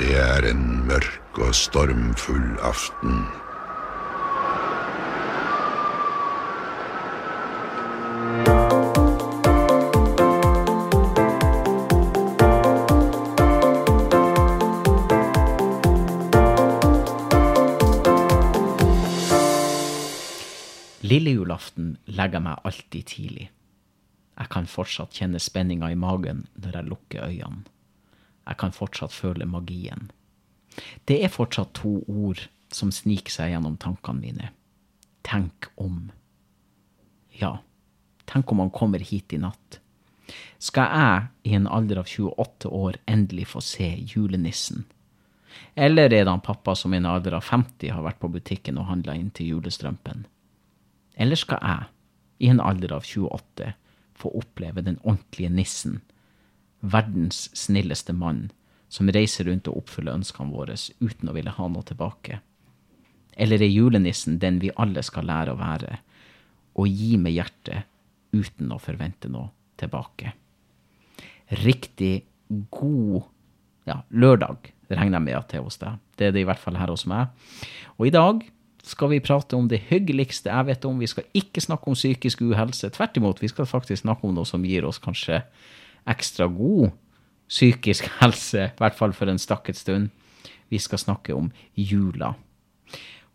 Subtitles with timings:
[0.00, 3.18] Det er en mørk og stormfull aften.
[21.04, 23.50] Lille julaften legger meg alltid tidlig.
[24.40, 27.68] Jeg kan fortsatt kjenne spenninga i magen når jeg lukker øynene.
[28.48, 30.10] Jeg kan fortsatt føle magien.
[31.06, 34.50] Det er fortsatt to ord som sniker seg gjennom tankene mine.
[35.26, 36.08] Tenk om.
[37.40, 37.58] Ja,
[38.30, 39.80] tenk om han kommer hit i natt.
[40.62, 44.84] Skal jeg, i en alder av 28 år, endelig få se julenissen?
[45.74, 48.78] Eller er det han pappa som i en alder av 50 har vært på butikken
[48.78, 50.26] og handla inn til julestrømpen?
[51.20, 51.88] Eller skal jeg,
[52.46, 53.72] i en alder av 28,
[54.20, 56.00] få oppleve den ordentlige nissen,
[56.80, 58.48] verdens snilleste mann,
[58.90, 62.40] som reiser rundt og oppfyller ønskene våre uten å ville ha noe tilbake?
[63.40, 66.00] Eller er julenissen den vi alle skal lære å være,
[66.80, 67.88] og gi med hjertet
[68.36, 70.34] uten å forvente noe tilbake?
[71.60, 72.14] Riktig
[72.70, 73.26] god
[73.88, 76.00] ja, lørdag regner jeg med at det er hos deg.
[76.18, 77.30] Det er det i hvert fall her hos meg.
[77.98, 78.42] Og i dag
[78.86, 81.00] skal vi prate om det hyggeligste jeg vet om.
[81.00, 82.90] Vi skal ikke snakke om psykisk uhelse.
[82.94, 85.42] Tvert imot, vi skal faktisk snakke om noe som gir oss kanskje
[86.08, 86.90] ekstra god
[87.50, 90.10] psykisk helse, i hvert fall for en stakket stund.
[90.70, 92.34] Vi skal snakke om jula.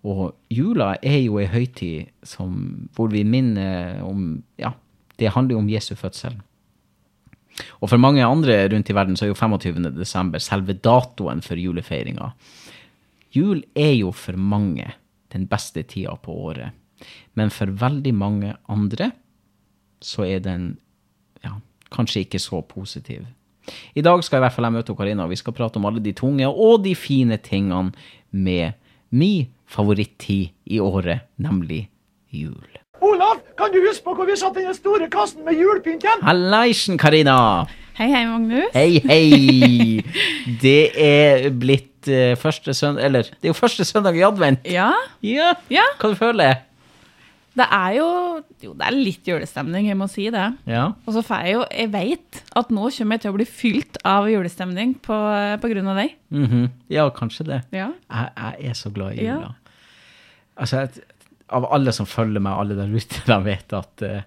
[0.06, 4.76] Og jula er jo ei høytid som, hvor vi minner om Ja,
[5.18, 6.36] det handler jo om Jesu fødsel.
[7.80, 9.92] Og for mange andre rundt i verden så er jo 25.
[9.96, 12.34] desember selve datoen for julefeiringa.
[13.36, 14.92] Jul er jo for mange
[15.34, 16.76] den beste tida på året.
[17.36, 19.12] Men for veldig mange andre
[20.04, 20.76] så er den
[21.96, 23.26] kanskje ikke så positiv.
[23.98, 26.04] I dag skal i hvert fall jeg møte Karina, og vi skal prate om alle
[26.06, 27.92] de tunge og de fine tingene
[28.32, 28.76] med
[29.16, 31.88] min favorittid i året, nemlig
[32.30, 32.68] jul.
[33.02, 36.22] Olav, kan du huske på hvor vi satt den store kassen med julepynt igjen?
[36.26, 37.66] Hallaisen, Karina!
[37.96, 38.72] Hei, hei, Magnus.
[38.76, 40.04] Hei, hei!
[40.64, 44.66] Det er blitt eh, første søndag Eller, det er jo første søndag i advent.
[44.68, 44.90] Ja,
[45.24, 45.86] Ja, Ja.
[46.02, 46.58] hva du føler
[47.56, 48.06] det er jo
[48.62, 50.46] Jo, det er litt julestemning, jeg må si det.
[50.68, 50.86] Ja.
[51.06, 54.00] Og så får jeg jo Jeg veit at nå kommer jeg til å bli fylt
[54.08, 55.18] av julestemning på,
[55.62, 56.16] på grunn av deg.
[56.36, 56.66] mhm.
[56.92, 57.62] ja, kanskje det.
[57.76, 57.92] Ja.
[58.12, 59.36] Jeg, jeg er så glad i Ja.
[59.40, 59.54] jula.
[60.58, 61.04] Altså, jeg,
[61.56, 64.22] av alle som følger meg, alle der ute, de vet at uh,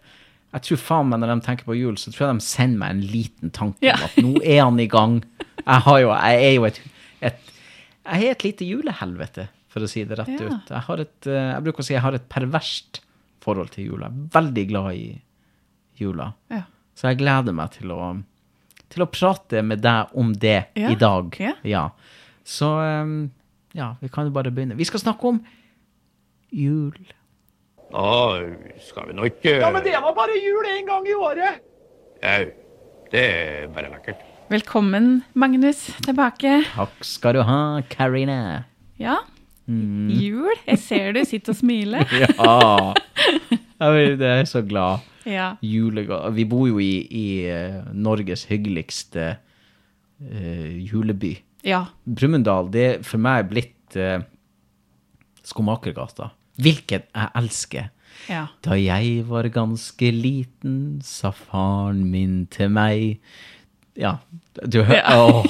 [0.54, 2.94] Jeg tror faen meg når de tenker på jul, så tror jeg de sender meg
[2.96, 3.96] en liten tanke Ja.
[3.98, 5.18] om at nå er han i gang.
[5.58, 6.80] Jeg, har jo, jeg er jo et,
[7.20, 7.40] et
[8.08, 10.46] Jeg er et lite julehelvete, for å si det rett Ja.
[10.48, 10.70] ut.
[10.72, 13.02] Jeg, har et, eh, jeg bruker å si jeg har et perverst
[13.48, 14.12] forhold til jula.
[14.36, 15.08] Veldig glad i
[15.98, 16.30] jula.
[16.52, 16.62] Ja.
[16.98, 18.12] Så jeg gleder meg til å,
[18.92, 21.36] til å prate med deg om det Ja, i dag.
[21.66, 21.88] ja.
[22.48, 23.16] Så um,
[23.76, 24.76] ja, vi kan jo bare begynne.
[24.78, 25.40] Vi skal snakke om
[26.54, 26.96] jul.
[27.92, 28.06] Å,
[28.84, 31.60] skal vi nå ikke Ja, men det var bare jul en gang i året.
[32.22, 32.34] Ja,
[33.12, 34.24] det er bare lekkert.
[34.48, 36.62] Velkommen, Magnus, tilbake.
[36.72, 37.58] Takk skal du ha,
[37.92, 38.64] Karine.
[39.00, 39.18] Ja.
[39.68, 40.08] Mm.
[40.16, 40.54] Jul.
[40.66, 42.08] Jeg ser du sitter og smiler.
[43.78, 43.94] Ja.
[43.94, 45.04] Jeg er så glad.
[45.28, 45.52] Ja.
[45.62, 49.36] Julegave Vi bor jo i, i eh, Norges hyggeligste
[50.18, 51.36] uh, juleby.
[51.62, 51.84] Ja.
[52.02, 54.24] Brumunddal, det er for meg blitt uh,
[55.46, 56.32] Skomakergata.
[56.58, 57.92] Hvilken jeg elsker.
[58.26, 58.48] Ja.
[58.66, 63.20] Da jeg var ganske liten, sa faren min til meg
[63.94, 64.16] Ja,
[64.58, 65.46] du hører Åh,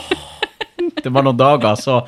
[1.09, 1.99] Det var noen dager, så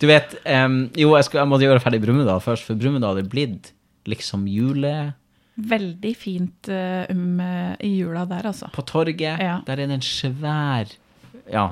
[0.00, 3.28] Du vet um, Jo, jeg, skal, jeg måtte gjøre ferdig Brumunddal først, for Brumunddal er
[3.30, 3.72] blitt
[4.08, 4.92] liksom jule...
[5.56, 8.68] Veldig fint eh, um, eh, i jula der, altså.
[8.74, 9.54] På torget, Ja.
[9.64, 10.90] der er det en svær
[11.48, 11.70] Ja,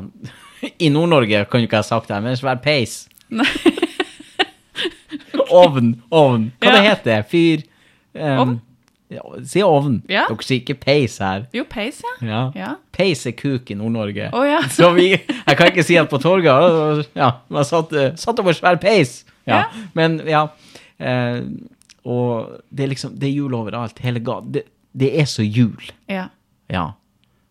[0.81, 2.95] i Nord-Norge kan jo ikke jeg ha sagt det, men en svær peis.
[5.51, 6.49] ovn, ovn.
[6.63, 6.77] Hva Ja.
[6.79, 7.65] det heter Fyr
[8.15, 8.53] Um, Ovn?
[9.49, 10.01] Si ovn.
[10.11, 10.25] Ja.
[10.31, 11.47] Dere sier ikke peis her.
[11.55, 12.15] Jo, peis, ja.
[12.27, 12.41] Ja.
[12.59, 12.71] Ja.
[12.95, 14.31] Peis er kuk i Nord-Norge.
[14.33, 14.61] Oh, ja.
[14.73, 18.57] Så vi Jeg kan ikke si at på torget Ja, man satt, eh, satt over
[18.57, 19.23] svær peis.
[19.47, 19.65] Ja.
[19.95, 20.47] Men ja.
[20.99, 21.41] Eh,
[22.05, 23.99] og det er liksom Det er jul overalt.
[24.05, 24.65] Hele ga, Det,
[24.97, 25.81] det er så jul.
[26.09, 26.29] Ja.
[26.71, 26.91] Ja.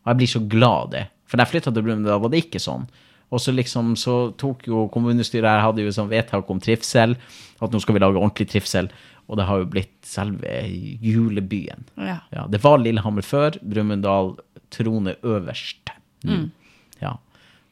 [0.04, 1.06] Og jeg blir så glad av det.
[1.28, 2.86] For da jeg flytta til Brumunddal, var det ikke sånn.
[3.34, 7.16] Og så liksom så tok jo kommunestyret her hadde jo sånn vedtak om trivsel.
[7.64, 8.92] At nå skal vi lage ordentlig trivsel.
[9.32, 10.52] Og det har jo blitt selve
[11.04, 11.86] julebyen.
[11.96, 12.20] Ja.
[12.34, 13.56] Ja, det var Lillehammer før.
[13.62, 14.36] Brumunddal
[14.74, 15.94] troner øverst.
[16.28, 16.50] Mm.
[17.02, 17.16] Ja.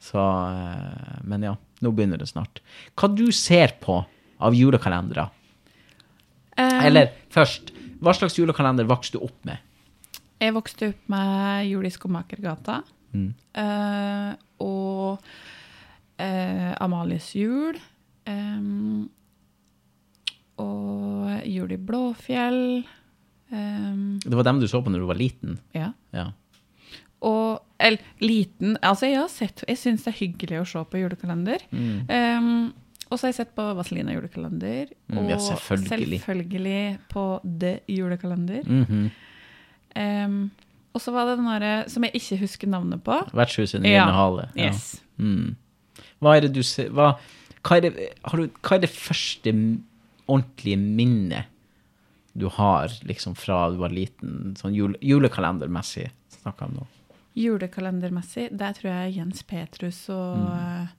[0.01, 2.63] Så eh, Men ja, nå begynner det snart.
[2.97, 4.01] Hva du ser på
[4.41, 5.27] av julekalendere?
[6.57, 7.71] Um, Eller først,
[8.01, 9.61] hva slags julekalender vokste du opp med?
[10.41, 12.81] Jeg vokste opp med jul i Skomakergata.
[13.13, 13.29] Mm.
[13.53, 14.31] Uh,
[14.63, 15.21] og
[16.21, 17.77] uh, Amalies jul.
[18.25, 19.09] em,
[20.61, 22.61] og Jul i Blåfjell.
[23.51, 25.59] Um, Det var dem du så på når du var liten?
[25.75, 25.91] ja.
[26.15, 26.31] Ja.
[27.21, 31.01] Og eller, liten Altså, jeg har sett Jeg syns det er hyggelig å se på
[31.01, 31.65] julekalender.
[31.71, 32.71] Em,
[33.11, 34.93] og så har jeg sett på Vazelina julekalender.
[35.11, 36.21] Mm, og ja, selvfølgelig.
[36.21, 38.63] selvfølgelig på The julekalender.
[38.65, 40.25] Mm -hmm.
[40.25, 40.51] um,
[40.93, 43.17] og så var det den derre som jeg ikke husker navnet på.
[43.33, 44.05] Vertshuset i Ja.
[44.11, 44.49] Hale.
[44.55, 44.67] Ja.
[44.67, 45.03] Yes.
[45.17, 45.55] Mm.
[46.21, 47.13] Hva er det du ser hva,
[47.63, 47.93] hva, er det,
[48.23, 49.53] har du, hva er det første
[50.31, 51.51] ordentlige minnet
[52.33, 56.07] du har liksom fra du var liten, sånn jule, julekalendermessig
[56.37, 56.87] snakker jeg om nå?
[57.35, 60.97] Julekalendermessig, der tror jeg Jens Petrus og mm.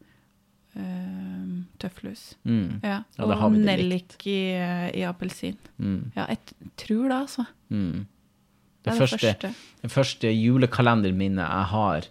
[0.72, 2.30] Uh, tøflus.
[2.48, 2.78] Mm.
[2.80, 3.02] Ja.
[3.18, 4.54] Ja, og Nellik i,
[4.96, 5.58] i appelsin.
[5.76, 6.14] Mm.
[6.14, 7.44] Ja, jeg tror det, altså.
[7.68, 8.06] Mm.
[8.06, 9.50] Det Det, er det første, første.
[9.82, 12.08] det første julekalenderminnet jeg har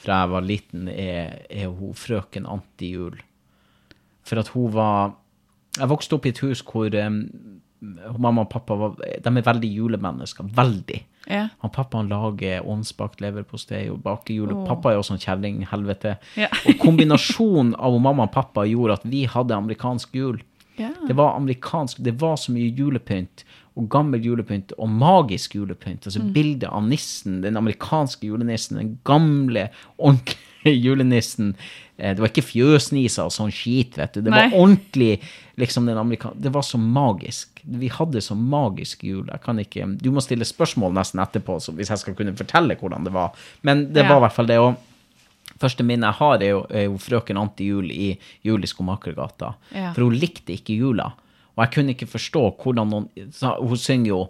[0.00, 3.20] fra jeg var liten, er, er hun frøken Antijul.
[4.24, 5.12] For at hun var
[5.78, 7.18] Jeg vokste opp i et hus hvor um,
[8.18, 10.46] mamma og pappa var, de er veldig julemennesker.
[10.56, 11.00] Veldig.
[11.30, 11.48] Ja.
[11.64, 14.56] Han pappa han lager ovnsbakt leverpostei og baker jule.
[14.56, 14.64] Oh.
[14.68, 16.16] Pappa er også en kjerring, helvete.
[16.38, 16.50] Ja.
[16.64, 20.40] og kombinasjonen av mamma og pappa gjorde at vi hadde amerikansk jul.
[20.76, 20.90] Ja.
[21.06, 23.44] Det var amerikansk, det var så mye julepynt,
[23.78, 26.06] og gammel julepynt, og magisk julepynt.
[26.08, 29.68] Altså bildet av nissen, den amerikanske julenissen, den gamle,
[29.98, 31.54] ordentlige julenissen.
[31.98, 34.20] Eh, Det var ikke fjøsniser og sånn skit, vet du.
[34.22, 35.20] Det var ordentlig,
[35.56, 36.32] liksom den amerikan...
[36.36, 37.60] Det var så magisk.
[37.64, 39.26] Vi hadde så magisk jul.
[39.30, 39.86] Jeg kan ikke...
[40.02, 43.30] Du må stille spørsmål nesten etterpå, så hvis jeg skal kunne fortelle hvordan det var.
[43.62, 44.08] Men det Ja.
[44.08, 44.74] var i hvert fall det, og
[45.60, 49.54] første minnet jeg har, er jo, er jo frøken Antijul i Jul i Skomakergata.
[49.72, 49.92] Ja.
[49.94, 51.12] For hun likte ikke jula.
[51.54, 54.20] Og jeg kunne ikke forstå hvordan noen så Hun synger jo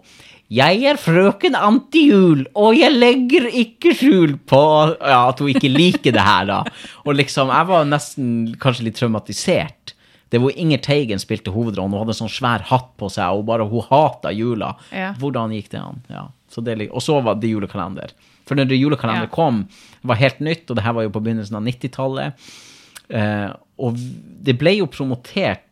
[0.51, 4.61] 'Jeg er frøken Antihjul, og jeg legger ikke skjul på
[5.01, 6.59] ja, At hun ikke liker det her, da.
[7.03, 9.95] Og liksom, jeg var nesten kanskje litt traumatisert.
[10.29, 13.65] Det var Inger Teigen spilte hovedrollen, hun hadde sånn svær hatt på seg, og bare
[13.65, 14.75] hun hata jula.
[14.91, 15.13] Ja.
[15.17, 16.01] Hvordan gikk det an?
[16.09, 16.27] Ja.
[16.49, 18.13] Så det, og så var det julekalender.
[18.45, 19.33] For når det julekalender Ja.
[19.33, 19.67] kom,
[20.03, 22.33] var helt nytt, og det her var jo på begynnelsen av 90-tallet.
[23.09, 23.49] Eh,
[23.79, 25.64] og det ble jo promotert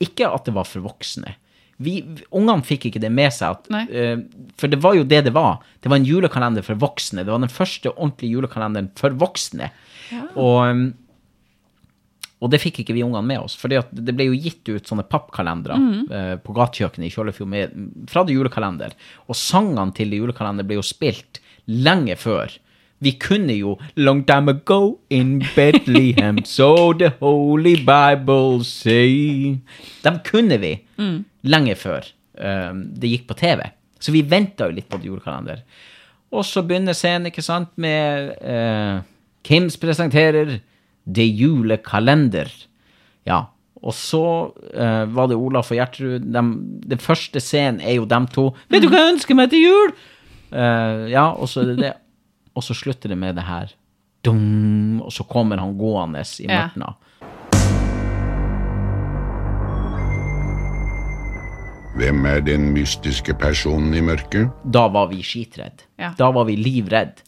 [0.00, 1.36] ikke at det var for voksne.
[1.80, 1.94] Vi,
[2.36, 3.56] ungene fikk ikke det med seg.
[3.56, 4.18] At, eh,
[4.60, 5.60] for det var jo det det var.
[5.80, 7.24] Det var en julekalender for voksne.
[7.24, 9.70] Det var den første ordentlige julekalenderen for voksne.
[10.34, 10.82] Og, um,
[12.40, 13.56] og det fikk ikke vi ungene med oss.
[13.60, 15.76] For det ble jo gitt ut sånne pappkalendere
[16.08, 17.76] eh, på gatekjøkkenet i Kjøllefjord med,
[18.12, 18.96] fra det julekalender.
[19.28, 22.52] Og sangene til det julekalender ble jo spilt lenge før.
[23.00, 29.56] Vi kunne jo Long time ago in Bethlehem, so the holy Bible say
[30.04, 30.74] Dem kunne vi
[31.48, 32.04] lenge før
[32.36, 33.62] um, det gikk på TV.
[34.00, 35.62] Så vi venta jo litt på julekalender.
[36.32, 39.00] Og så begynner scenen, ikke sant, med uh,
[39.44, 40.58] Kims presenterer
[41.08, 42.52] Det julekalender.
[43.26, 43.46] Ja.
[43.80, 44.20] Og så
[44.52, 46.28] uh, var det Olaf og Gjertrud.
[46.32, 48.50] Dem- Den første scenen er jo dem to.
[48.68, 49.94] Vet du hva jeg ønsker meg til jul?
[50.52, 51.92] Uh, ja, og så er det det.
[52.54, 53.74] Og så slutter det med det her.
[54.24, 56.68] Dum, og så kommer han gående i Ja.
[61.98, 64.52] Hvem er den mystiske personen i mørket?
[64.72, 65.82] Da var vi skitredd.
[65.98, 66.12] Ja.
[66.18, 67.18] Da var vi livredd.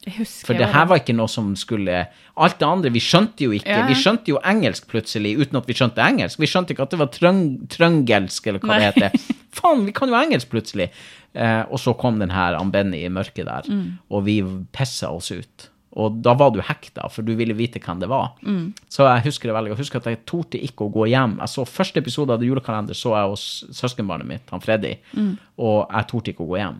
[0.47, 2.05] For det her var ikke noe som skulle
[2.39, 3.69] Alt det andre, vi skjønte jo ikke.
[3.75, 3.89] Ja.
[3.91, 6.39] Vi skjønte jo engelsk plutselig uten at vi skjønte engelsk.
[6.41, 7.43] Vi skjønte ikke at det var trøng,
[7.75, 9.27] trøngelsk, eller hva det heter.
[9.59, 10.89] Faen, vi kan jo engelsk plutselig.
[11.35, 13.99] Eh, og så kom den her Benny i mørket der, Mm.
[14.11, 14.39] og vi
[14.73, 15.69] pissa oss ut.
[15.97, 18.31] Og da var du hekta, for du ville vite hvem det var.
[18.47, 18.73] Mm.
[18.89, 19.79] Så jeg husker det veldig godt.
[19.79, 21.35] Jeg husker at jeg torde ikke å gå hjem.
[21.43, 23.45] Jeg så Første episode av det julekalender så jeg hos
[23.77, 25.37] søskenbarnet mitt, han Freddy, Mm.
[25.59, 26.79] og jeg torde ikke å gå hjem.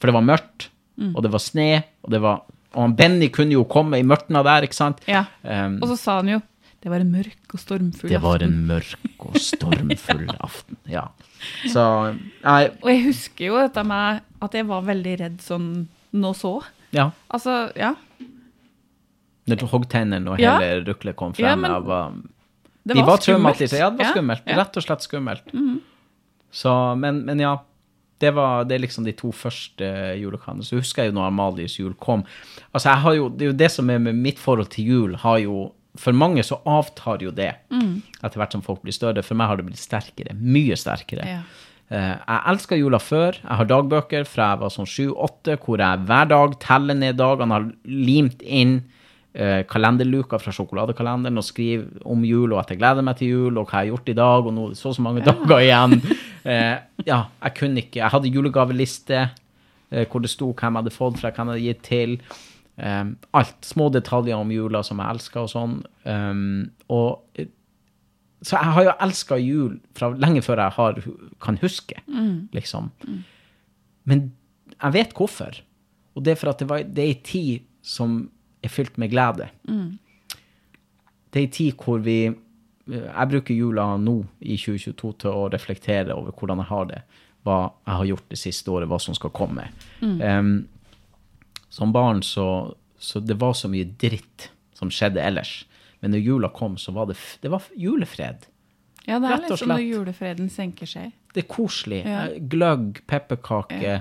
[0.00, 1.12] For det var mørkt, Mm.
[1.14, 2.42] og det var sne, og det var
[2.74, 4.98] Og han Benny kunne jo komme i mørtna der, ikke sant?
[5.08, 5.24] Ja.
[5.42, 6.42] Um, Og så sa han jo
[6.82, 8.08] det var en mørk og stormfull aften.
[8.10, 10.76] det var en mørk og stormfull aften.
[10.86, 11.08] Ja.
[11.66, 11.80] Så
[12.44, 16.62] jeg Og jeg husker jo dette med at jeg var veldig redd sånn nå så.
[16.92, 17.10] ja.
[17.30, 17.94] Altså, ja.
[19.48, 20.58] Når hoggtennene og Ja.
[20.62, 22.12] hele ruklet kom frem, Ja, men var
[22.86, 23.24] Det De var skummelt.
[23.58, 23.78] traumatisert.
[23.78, 24.42] Ja, det var skummelt.
[24.46, 24.56] ja.
[24.62, 25.54] Rett og slett skummelt.
[26.50, 27.58] Så, men, men ja.
[28.18, 29.86] Det, var, det er liksom de to første
[30.18, 30.66] julekalenderne.
[30.66, 32.24] Så husker jeg jo når Amalies jul kom.
[32.74, 35.14] Altså, jeg har jo, Det er jo det som er med mitt forhold til jul,
[35.22, 38.02] har jo For mange så avtar jo det mm.
[38.22, 39.22] etter hvert som folk blir større.
[39.22, 40.34] For meg har det blitt sterkere.
[40.34, 41.24] Mye sterkere.
[41.26, 41.40] Ja.
[41.90, 43.34] Eh, jeg elska jula før.
[43.42, 47.50] Jeg har dagbøker fra jeg var sånn sju-åtte, hvor jeg hver dag teller ned dagene,
[47.50, 48.84] har limt inn
[49.70, 53.68] kalenderluka fra sjokoladekalenderen og skrive om jul, og at jeg gleder meg til jul, og
[53.68, 56.00] hva jeg har gjort i dag, og nå så og så mange dager igjen.
[56.48, 60.94] Eh, ja, jeg kunne ikke Jeg hadde julegaveliste eh, hvor det sto hvem jeg hadde
[60.94, 62.14] fått fra, hvem jeg hadde gitt til.
[62.78, 63.56] Alt.
[63.66, 65.72] Små detaljer om jula som jeg elska og sånn.
[66.06, 67.50] Um, og eh,
[68.40, 71.00] Så jeg har jo elska jul fra lenge før jeg har,
[71.42, 72.00] kan huske,
[72.54, 72.92] liksom.
[74.06, 74.28] Men
[74.76, 75.58] jeg vet hvorfor.
[76.14, 78.28] Og det er for at det, var, det er ei tid som
[78.62, 79.48] er fylt med glede.
[81.28, 82.18] Det er ei tid hvor vi
[82.88, 87.00] Jeg bruker jula nå i 2022 til å reflektere over hvordan jeg har det.
[87.44, 89.66] Hva jeg har gjort det siste året, hva som skal komme.
[90.00, 90.54] Em,
[91.68, 95.66] som barn så, så det var så mye dritt som skjedde ellers.
[96.00, 98.48] Men når jula kom, så var det, det var julefred.
[99.08, 101.12] Ja, det er Rett og liksom når julefreden senker seg.
[101.34, 102.02] Det er koselig.
[102.04, 102.26] Ja.
[102.28, 103.98] Gløgg, Gløgg, pepperkake.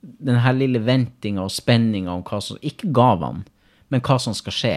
[0.00, 3.44] Den her lille ventinga og spenninga om hva som Ikke gavene,
[3.90, 4.74] men hva som skal skje.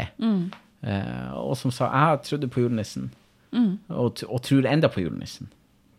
[0.84, 3.12] Eh, og som sa, jeg trodde på julenissen.
[3.54, 5.52] Og, og tror enda på julenissen.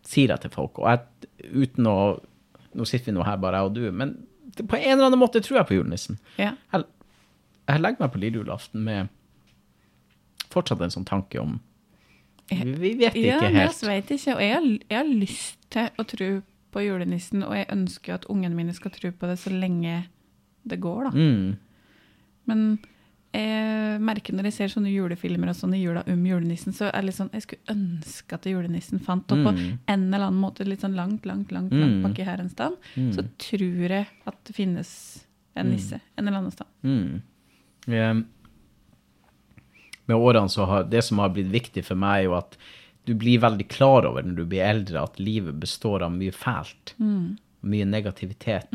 [0.05, 0.79] Sier jeg til folk.
[0.83, 1.97] Og jeg, uten å
[2.75, 4.09] Nå sitter vi nå her, bare jeg og du, men
[4.57, 6.17] det, på en eller annen måte tror jeg på julenissen.
[6.35, 6.57] Yeah.
[6.73, 6.83] Jeg,
[7.71, 9.07] jeg legger meg på lille julaften med
[10.51, 11.53] fortsatt en sånn tanke om
[12.51, 13.79] Vi, vet Ja, ikke helt.
[13.79, 14.35] jeg vet ikke.
[14.35, 16.27] Og jeg har, jeg har lyst til å tro
[16.75, 20.01] på julenissen, og jeg ønsker at ungene mine skal tro på det så lenge
[20.67, 21.11] det går, da.
[21.15, 21.55] Mm.
[22.51, 22.65] Men
[23.35, 27.05] jeg merker når jeg ser sånne julefilmer og sånne jula om julenissen, så er det
[27.09, 29.79] litt sånn Jeg skulle ønske at julenissen fant opp på Mm.
[29.87, 31.81] en eller annen måte, litt sånn langt, langt, langt, Mm.
[31.81, 32.71] langt baki her en sted.
[33.15, 35.25] Så tror jeg at det finnes
[35.55, 36.67] en nisse en eller annen sted.
[36.83, 37.21] Mm.
[37.87, 38.23] Eh,
[40.07, 42.55] Med årene så har det som har blitt viktig for meg, er jo at
[43.05, 46.93] du blir veldig klar over når du blir eldre, at livet består av mye fælt.
[46.99, 48.69] Mye negativitet.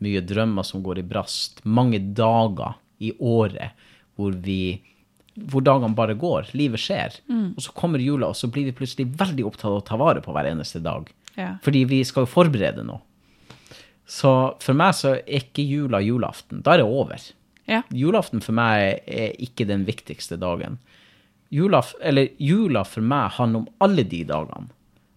[0.00, 1.64] Mye drømmer som går i brast.
[1.64, 3.88] Mange dager i året
[4.18, 4.62] hvor vi
[5.48, 6.50] hvor dagene bare går.
[6.58, 7.14] Livet skjer.
[7.54, 10.22] Og så kommer jula, og så blir vi plutselig veldig opptatt av å ta vare
[10.24, 11.08] på hver eneste dag.
[11.38, 11.54] Ja.
[11.64, 13.00] Fordi vi skal jo forberede noe.
[14.10, 16.64] Så for meg så er ikke jula julaften.
[16.66, 17.22] Da er det over.
[17.70, 17.84] Ja.
[17.94, 20.80] Julaften for meg er ikke den viktigste dagen.
[21.54, 24.70] Jula, eller jula for meg handler om alle de dagene.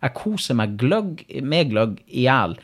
[0.03, 2.57] Jeg koser meg gløgg, med gløgg i hjel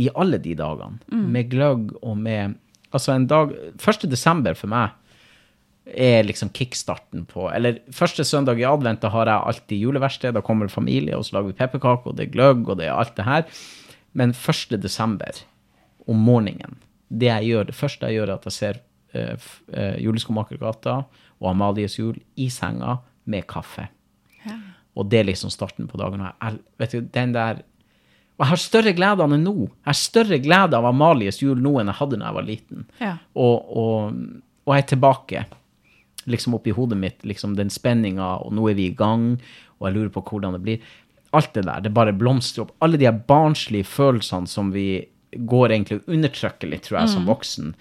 [0.00, 1.00] i alle de dagene.
[1.12, 2.56] Med gløgg og med
[2.96, 4.06] Altså, en dag 1.
[4.10, 4.94] desember for meg
[5.86, 10.34] er liksom kickstarten på Eller første søndag i advent, da har jeg alltid juleverksted.
[10.34, 12.96] Da kommer familie, og så lager vi pepperkaker, og det er gløgg, og det er
[12.96, 13.44] alt det her.
[14.16, 14.80] Men 1.
[14.82, 15.44] desember
[16.08, 18.80] om morgenen, det jeg gjør, det første jeg gjør, er at jeg ser
[19.14, 20.96] uh, uh, Juleskomakergata
[21.38, 23.86] og Amalies jul i senga med kaffe.
[24.46, 24.58] Ja.
[24.96, 26.24] Og det er liksom starten på dagen.
[26.24, 27.62] Og jeg, vet du, den der
[28.36, 29.54] Og jeg har større glede av det nå.
[29.64, 32.84] Jeg har større glede av Amalies jul nå enn jeg hadde da jeg var liten.
[33.00, 33.14] Ja.
[33.32, 34.20] Og, og,
[34.66, 35.44] og jeg er tilbake,
[36.28, 39.34] liksom oppi hodet mitt, liksom den spenninga, og nå er vi i gang,
[39.78, 40.92] og jeg lurer på hvordan det blir.
[41.36, 42.76] Alt det der, det bare blomstrer opp.
[42.84, 47.28] Alle de her barnslige følelsene som vi går egentlig og undertrykker litt, tror jeg, som
[47.28, 47.74] voksen.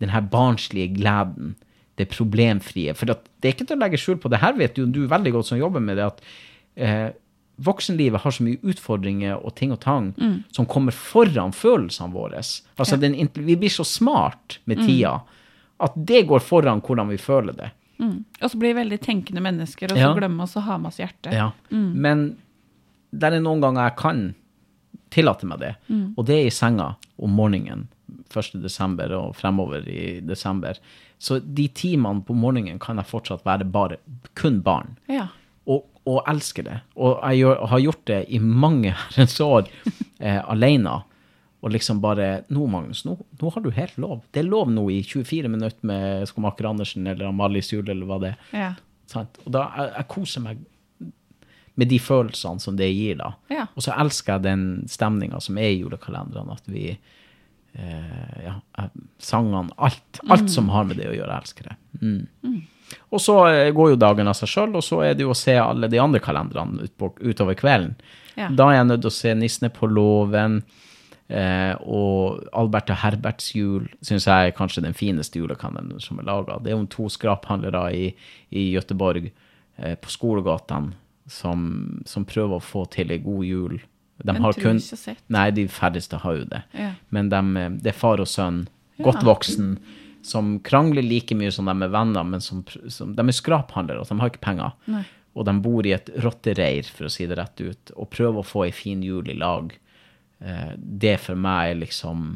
[0.00, 1.54] Den her barnslige gleden.
[1.98, 2.92] Det problemfrie.
[2.94, 5.32] For det er ikke til å legge skjul på, det her vet jo du veldig
[5.34, 6.28] godt som jobber med det, at
[6.78, 7.08] eh,
[7.58, 10.12] voksenlivet har så mye utfordringer og ting og tang
[10.54, 12.38] som kommer foran følelsene våre.
[12.78, 15.16] Altså, den, vi blir så smart med tida
[15.82, 17.70] at det går foran hvordan vi føler det.
[17.98, 18.24] Mm.
[18.42, 20.14] Og så blir vi veldig tenkende mennesker, og så Ja.
[20.14, 21.32] glemmer vi oss å ha med oss hjertet.
[21.34, 21.50] Ja.
[21.70, 22.36] Men
[23.10, 24.34] det er noen ganger jeg kan
[25.10, 25.74] tillate meg det,
[26.16, 27.88] og det er i senga om morgenen
[28.28, 28.60] 1.
[28.62, 30.78] desember og fremover i desember.
[31.18, 33.96] Så de timene på morgenen kan jeg fortsatt være bare
[34.34, 34.96] kun barn.
[35.08, 35.28] Ja.
[36.08, 36.78] Og, elsker det.
[36.96, 39.68] Og jeg har gjort det i mange herrens år
[40.18, 41.02] eh, alene.
[41.58, 44.22] Og liksom bare Nå, Magnus, nå, nå har du helt lov.
[44.30, 48.20] Det er lov nå i 24 minutter med Skomaker Andersen eller Amalie Sule eller hva
[48.22, 48.42] det er.
[48.54, 48.74] Ja.
[49.18, 50.66] Og da jeg, jeg koser meg
[51.78, 53.32] med de følelsene som det gir, da.
[53.52, 53.68] Ja.
[53.78, 58.56] Og så elsker jeg den stemninga som er i julekalenderne, at vi eh, Ja,
[59.22, 60.22] sangene, alt.
[60.26, 61.76] Alt som har med det å gjøre, jeg elsker det.
[62.02, 62.58] Mm.
[63.10, 65.38] Og så eh, går jo dagen av seg sjøl, og så er det jo å
[65.38, 67.96] se alle de andre kalenderne ut på, utover kvelden.
[68.38, 68.50] Ja.
[68.54, 70.60] Da er jeg nødt til å se Nissene på låven.
[71.28, 76.28] Eh, og Albert og Herberts jul syns jeg er kanskje den fineste julekalenderen som er
[76.28, 76.56] laga.
[76.62, 78.06] Det er jo to skraphandlere i,
[78.48, 80.96] i Gøteborg eh, på skolegatene
[81.28, 81.68] som,
[82.08, 83.78] som prøver å få til ei god jul.
[84.24, 84.80] De har kun.
[85.30, 86.62] Nei, de færreste har jo det.
[86.74, 86.92] Ja.
[87.14, 88.64] Men de, det er far og sønn,
[89.04, 89.76] godt voksen,
[90.22, 94.10] som krangler like mye som de er venner, men som, som de er skraphandlere, og
[94.10, 94.74] de har ikke penger.
[94.90, 95.04] Nei.
[95.38, 98.46] Og de bor i et rottereir, for å si det rett ut, og prøver å
[98.46, 99.70] få ei fin jul i lag.
[100.40, 102.28] Eh, det for meg er liksom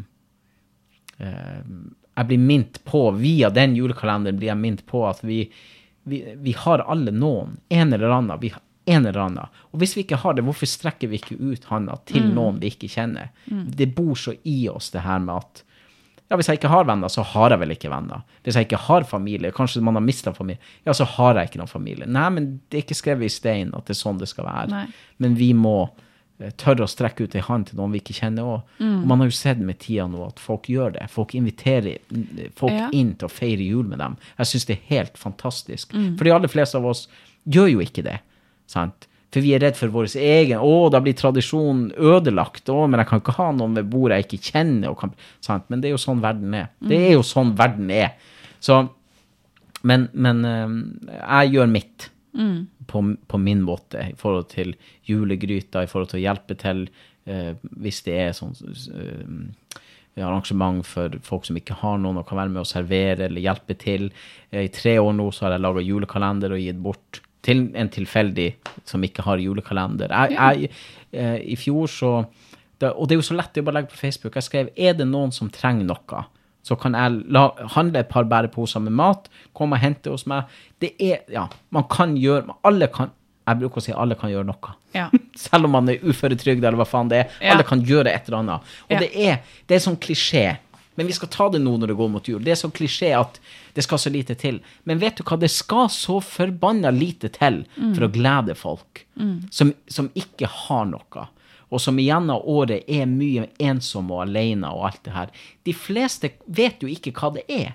[1.22, 5.44] eh, Jeg blir minnet på, via den julekalenderen blir jeg minnet på at vi,
[6.04, 8.38] vi, vi har alle noen, en eller annen.
[8.42, 8.52] Vi
[8.84, 9.50] en eller annen.
[9.70, 12.72] Og hvis vi ikke har det, hvorfor strekker vi ikke ut handa til noen vi
[12.72, 13.30] ikke kjenner?
[13.78, 15.62] Det bor så i oss, det her med at
[16.32, 18.22] Ja, hvis jeg ikke har venner, så har jeg vel ikke venner.
[18.46, 21.60] Hvis jeg ikke har familie, kanskje man har mista familie, ja, så har jeg ikke
[21.60, 22.06] noen familie.
[22.08, 24.70] Nei, men det er ikke skrevet i stein at det er sånn det skal være.
[24.72, 24.86] Nei.
[25.20, 25.74] Men vi må
[26.40, 28.72] eh, tørre å strekke ut ei hånd til noen vi ikke kjenner òg.
[28.80, 28.96] Mm.
[29.12, 31.04] Man har jo sett med tida nå at folk gjør det.
[31.12, 32.88] Folk inviterer mm, folk Ja.
[32.96, 34.16] inn til å feire jul med dem.
[34.40, 35.92] Jeg syns det er helt fantastisk.
[35.92, 36.14] Mm.
[36.16, 37.04] For de aller fleste av oss
[37.44, 38.18] gjør jo ikke det.
[38.72, 39.06] sant?
[39.32, 42.68] For vi er redd for vår egen Å, da blir tradisjonen ødelagt.
[42.68, 44.90] Å, men jeg kan ikke ha noen ved bordet jeg ikke kjenner.
[44.92, 45.64] Og kan, sant?
[45.72, 46.68] Men det er jo sånn verden er.
[46.84, 48.12] Det er jo sånn verden er.
[48.60, 48.82] Så
[49.82, 50.74] Men, men eh,
[51.18, 52.04] jeg gjør mitt
[52.86, 54.76] på, på min måte i forhold til
[55.08, 56.84] julegryta, i forhold til å hjelpe til
[57.26, 62.38] eh, hvis det er sånn eh, arrangement for folk som ikke har noen og kan
[62.38, 64.10] være med å servere eller hjelpe til.
[64.52, 67.88] Eh, I tre år nå så har jeg laga julekalender og gitt bort til en
[67.90, 68.50] tilfeldig
[68.87, 70.12] som ikke har julekalender.
[70.14, 70.70] Jeg, jeg,
[71.12, 72.12] eh, I fjor så
[72.78, 74.34] det, Og det er jo så lett er bare legge på Facebook.
[74.34, 76.22] Jeg skrev er det noen som trenger noe,
[76.62, 80.50] så kan jeg la, handle et par bæreposer med mat, komme og hente hos meg.
[80.82, 83.11] Det er Ja, man kan gjøre Alle kan
[83.46, 84.75] Jeg bruker å si alle kan gjøre noe.
[84.94, 85.08] Ja.
[85.46, 87.32] Selv om man er uføretrygd eller hva faen det er.
[87.42, 87.54] Ja.
[87.56, 88.61] Alle kan gjøre et eller annet.
[88.87, 89.00] Og Ja.
[89.02, 90.44] det, er, det er sånn klisjé.
[90.94, 92.42] Men vi skal ta det nå når det går mot jul.
[92.44, 93.38] Det er sånn klisjé at
[93.76, 94.61] det skal så lite til.
[94.84, 99.06] Men vet du hva, det skal så forbanna lite til for å glede folk
[99.50, 101.28] som, som ikke har noe.
[101.72, 105.30] Og som gjennom året er mye ensomme og alene og alt det her.
[105.64, 107.72] De fleste vet jo ikke hva det er.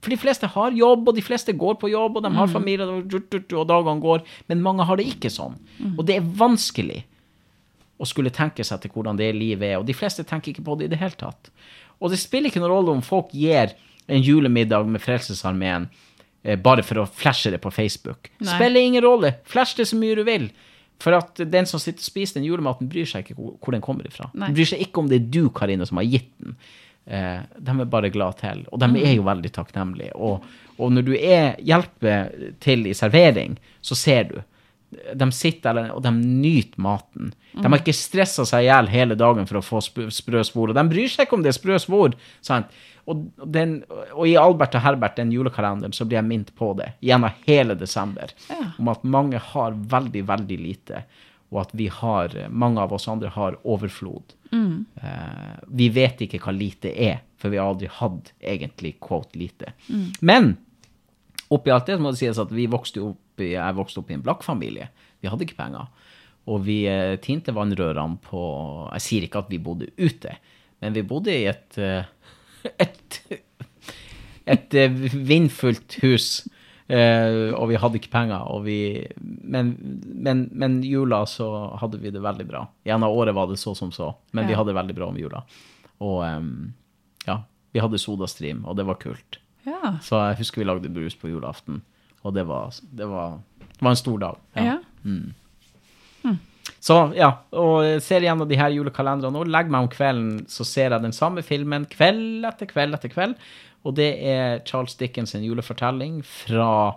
[0.00, 2.86] For de fleste har jobb, og de fleste går på jobb, og de har familie,
[2.86, 4.22] og, og dagene går.
[4.48, 5.58] Men mange har det ikke sånn.
[5.98, 7.02] Og det er vanskelig
[8.00, 9.76] å skulle tenke seg til hvordan det livet er.
[9.80, 11.50] Og de fleste tenker ikke på det i det hele tatt.
[12.00, 13.74] Og det spiller ikke noen rolle om folk gir
[14.10, 15.86] en julemiddag med Frelsesarmeen
[16.42, 18.32] eh, bare for å flashe det på Facebook.
[18.40, 18.50] Nei.
[18.54, 19.36] Spiller ingen rolle.
[19.48, 20.50] Flash det så mye du vil.
[21.00, 24.08] For at den som sitter og spiser den julematen, bryr seg ikke hvor, den kommer
[24.08, 24.28] ifra.
[24.34, 24.50] Nei.
[24.50, 26.56] Den bryr seg ikke om det er du, Karina, som har gitt den.
[27.06, 28.64] Eh, de er bare glad til.
[28.68, 30.16] Og de er jo veldig takknemlige.
[30.16, 30.44] Og,
[30.80, 34.40] og når du er hjelper til i servering, så ser du.
[34.90, 37.32] De sitter der, og de nyter maten.
[37.54, 40.72] De har ikke stressa seg i hjel hele dagen for å få sp- sprø svor.
[40.72, 42.16] Og de bryr seg ikke om det er sprø svor.
[42.42, 42.72] Sant?
[43.10, 43.76] Og, den,
[44.12, 47.74] og i Albert og Herbert, den julekalenderen, så blir jeg minnet på det gjennom hele
[47.78, 48.30] desember.
[48.50, 48.72] Ja.
[48.78, 51.04] Om at mange har veldig, veldig lite.
[51.50, 54.36] Og at vi har, mange av oss andre har overflod.
[54.52, 59.72] Eh, vi vet ikke hva lite er, for vi har aldri hatt egentlig quote lite.
[60.20, 60.52] Men
[61.50, 64.02] oppi alt det så må det sies at vi vokste jo opp i, jeg vokste
[64.02, 64.88] opp i en blakkfamilie.
[65.20, 65.90] Vi hadde ikke penger.
[66.50, 68.42] Og vi eh, tinte vannrørene på
[68.94, 70.36] Jeg sier ikke at vi bodde ute,
[70.80, 72.08] men vi bodde i et eh,
[72.84, 73.20] et,
[74.50, 76.32] et eh, vindfullt hus.
[76.90, 78.48] og vi hadde ikke penger.
[78.50, 81.46] Og vi, men, men, men jula så
[81.78, 82.64] hadde vi det veldig bra.
[82.84, 85.44] Gjennom året var det så som så, men vi hadde det veldig bra om jula.
[86.02, 86.24] Og
[87.28, 87.36] ja,
[87.70, 89.38] vi hadde sodastream, og det var kult.
[89.68, 89.94] Ja.
[90.02, 91.82] Så jeg husker vi lagde brus på julaften,
[92.22, 94.40] og det var, det var, det var en stor dag.
[94.56, 94.78] ja.
[96.80, 100.64] Så ja, og jeg ser gjennom de her julekalenderne og legger meg om kvelden, så
[100.64, 103.34] ser jeg den samme filmen kveld etter kveld etter kveld.
[103.84, 106.96] Og det er Charles Dickens' en julefortelling fra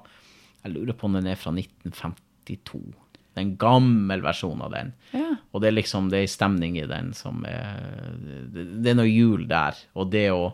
[0.64, 2.94] Jeg lurer på om den er fra 1952.
[3.34, 4.94] Det er en gammel versjon av den.
[5.12, 5.34] Ja.
[5.52, 8.14] Og det er liksom det er stemning i den som er
[8.54, 9.80] Det, det er noe jul der.
[10.00, 10.54] Og det å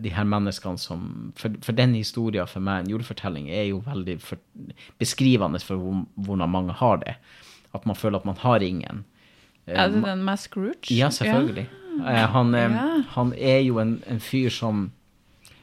[0.00, 4.14] De her menneskene som For, for den historien for meg, en julefortelling, er jo veldig
[4.24, 4.38] for,
[4.98, 5.76] beskrivende for
[6.16, 7.16] hvordan mange har det.
[7.74, 9.04] At man føler at man har ingen.
[9.66, 10.90] Eh, Er det den med Scrooge?
[10.90, 11.66] ja, selvfølgelig.
[11.98, 12.26] Ja.
[12.26, 13.02] han, eh, Ja.
[13.16, 14.92] han er jo en, en fyr som,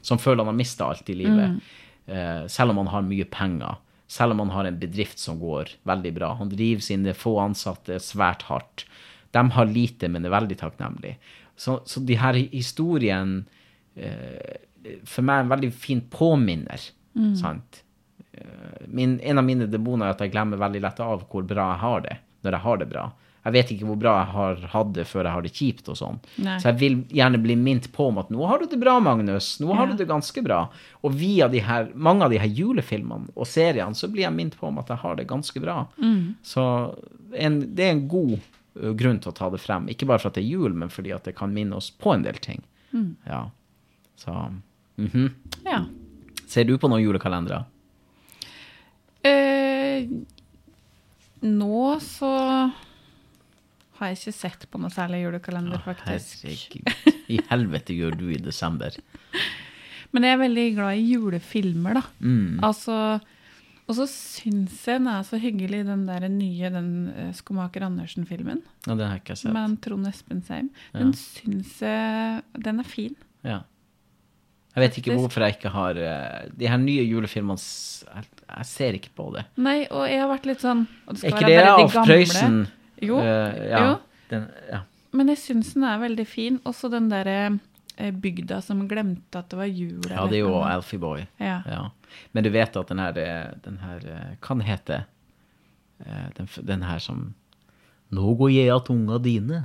[0.01, 1.49] som føler han har mista alt i livet.
[1.57, 2.49] Mm.
[2.49, 3.77] selv om han har mye penger.
[4.07, 6.33] Selv om han har en bedrift som går veldig bra.
[6.35, 8.83] Han driver sine få ansatte svært hardt.
[9.31, 11.15] De har lite, men er veldig takknemlige.
[11.55, 13.62] Så, så de her historien eh,
[15.07, 16.81] For meg en veldig fin påminner.
[17.39, 17.83] Sant?
[18.33, 21.67] Eh, min, en av mine demoner er at jeg glemmer veldig lett av hvor bra
[21.75, 23.03] jeg har det når jeg har det bra.
[23.43, 25.97] Jeg vet ikke hvor bra jeg har hatt det før jeg har det kjipt og
[25.99, 26.17] sånn.
[26.59, 29.57] Så jeg vil gjerne bli minnet på om at nå har du det bra, Magnus.
[29.59, 29.91] Nå har Ja.
[29.93, 30.61] du det ganske bra.
[31.03, 34.55] Og via de her, mange av de her julefilmene og seriene så blir jeg minnet
[34.59, 35.87] på om at jeg har det ganske bra.
[36.43, 36.63] Så
[37.35, 38.39] en, det er en god
[38.97, 39.87] grunn til å ta det frem.
[39.91, 42.13] Ikke bare for at det er jul, men fordi at det kan minne oss på
[42.15, 42.63] en del ting.
[43.27, 43.49] Ja.
[44.19, 44.33] Så
[44.97, 45.29] mhm.
[45.65, 45.83] Ja.
[46.47, 47.63] Ser du på noen julekalendere?
[49.25, 50.09] Eh,
[51.43, 52.31] nå så
[53.97, 56.45] har jeg ikke sett på noe særlig julekalender, faktisk.
[56.45, 57.19] Herregud.
[57.31, 58.95] I helvete gjør du i desember.
[60.13, 62.03] Men jeg er veldig glad i julefilmer, da.
[62.21, 62.59] Mm.
[62.65, 62.97] Altså,
[63.83, 68.61] og så syns jeg den er så hyggelig, den der nye den eh, Skomaker Andersen-filmen
[68.85, 69.55] Ja, den har jeg ikke sett.
[69.55, 70.69] med Trond Espen Seim.
[70.93, 73.17] Den syns jeg Den er fin.
[73.43, 73.63] Ja.
[74.73, 78.97] Jeg vet ikke hvorfor jeg ikke har eh, De her nye julefilmene jeg, jeg ser
[78.97, 79.43] ikke på det.
[79.61, 81.99] Nei, og jeg har vært litt sånn og det Er skal ikke være det Alf.
[82.07, 82.57] Prøysen?
[83.03, 83.93] Jo, Uh, ja, jo.
[84.31, 84.79] Den, ja.
[85.13, 86.59] Men jeg syns den er veldig fin.
[86.69, 87.37] Også den derre
[87.97, 90.01] eh, bygda som glemte at det var jul.
[90.09, 90.53] ja, det er jo.
[90.63, 91.25] Alfie Boy.
[91.37, 91.59] Ja.
[91.69, 91.83] Ja.
[92.31, 93.19] Men du vet at den her,
[93.65, 94.07] den her
[94.41, 95.03] kan hete
[96.37, 97.33] den den, her som
[98.13, 99.63] Nå går jeg av tunga dine,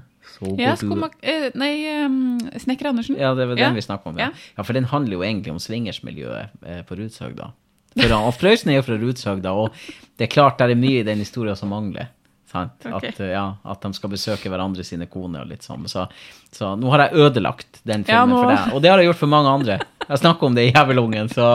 [0.58, 1.16] Ja, skomak...
[1.22, 1.72] Eh, nei,
[2.04, 3.16] um, Snekker Andersen.
[3.18, 3.70] Ja, det var den Ja.
[3.74, 4.18] vi snakka om.
[4.18, 4.28] Ja.
[4.30, 4.52] Ja.
[4.58, 7.50] ja, for den handler jo egentlig om swingersmiljøet eh, på Rudshøgda.
[7.98, 9.74] For Frøysen er jo fra Rudshøgda, og
[10.18, 12.10] det er klart det er mye i den historien som mangler.
[12.48, 12.80] Sant?
[12.86, 13.04] Ok.
[13.10, 15.84] At, eh, ja, at de skal besøke hverandre sine koner og litt sånn.
[15.90, 16.06] Så,
[16.54, 18.74] så nå har jeg ødelagt den Ja, filmen nå- for deg.
[18.76, 19.76] Og det har jeg gjort for mange andre.
[20.08, 21.48] Jeg snakker om det i Jævelungen, så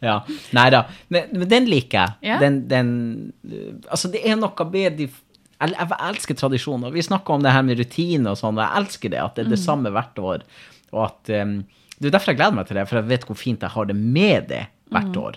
[0.00, 0.14] ja.
[0.56, 0.86] Nei da.
[1.12, 2.14] Men, men den liker jeg.
[2.30, 2.38] Ja.
[2.40, 2.94] Den, den
[3.90, 5.10] Altså, det er noe med de
[5.60, 6.92] jeg, jeg elsker tradisjoner.
[6.94, 9.20] Vi snakker om det her med rutine og sånn, og jeg elsker det.
[9.22, 10.42] At det er det samme hvert år.
[10.92, 11.58] Og at um,
[12.00, 13.88] Det er derfor jeg gleder meg til det, for jeg vet hvor fint jeg har
[13.90, 15.36] det med det hvert år.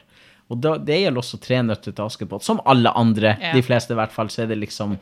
[0.52, 2.44] Og da, det gjelder også Tre nøtter til Askepott.
[2.46, 3.52] Som alle andre, Ja.
[3.54, 4.98] de fleste i hvert fall, så er det liksom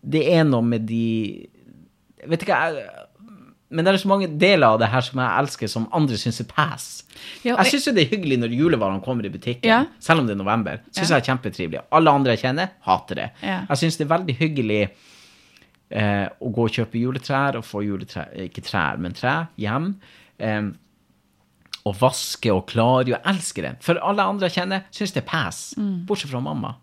[0.00, 1.48] Det er noe med de
[2.24, 2.86] Vet ikke jeg
[3.70, 6.40] men det er så mange deler av det her som jeg elsker, som andre syns
[6.40, 6.84] er pass.
[7.42, 9.84] Ja, jeg syns jo det er hyggelig når julevarene kommer i butikken, Ja.
[9.98, 10.80] selv om det er november.
[10.92, 11.16] Syns Ja.
[11.18, 11.80] jeg er kjempetrivelig.
[11.92, 13.30] Alle andre jeg kjenner, hater det.
[13.42, 14.90] Jeg syns det er veldig hyggelig
[15.90, 19.94] eh, å gå og kjøpe juletrær og få juletrær, ikke trær, men tre hjem.
[20.38, 20.70] Eh,
[21.86, 23.20] og vaske og klargjøre.
[23.20, 23.74] Jeg elsker det.
[23.84, 25.74] For alle andre jeg kjenner, syns det er pass.
[25.76, 26.74] Bortsett fra mamma.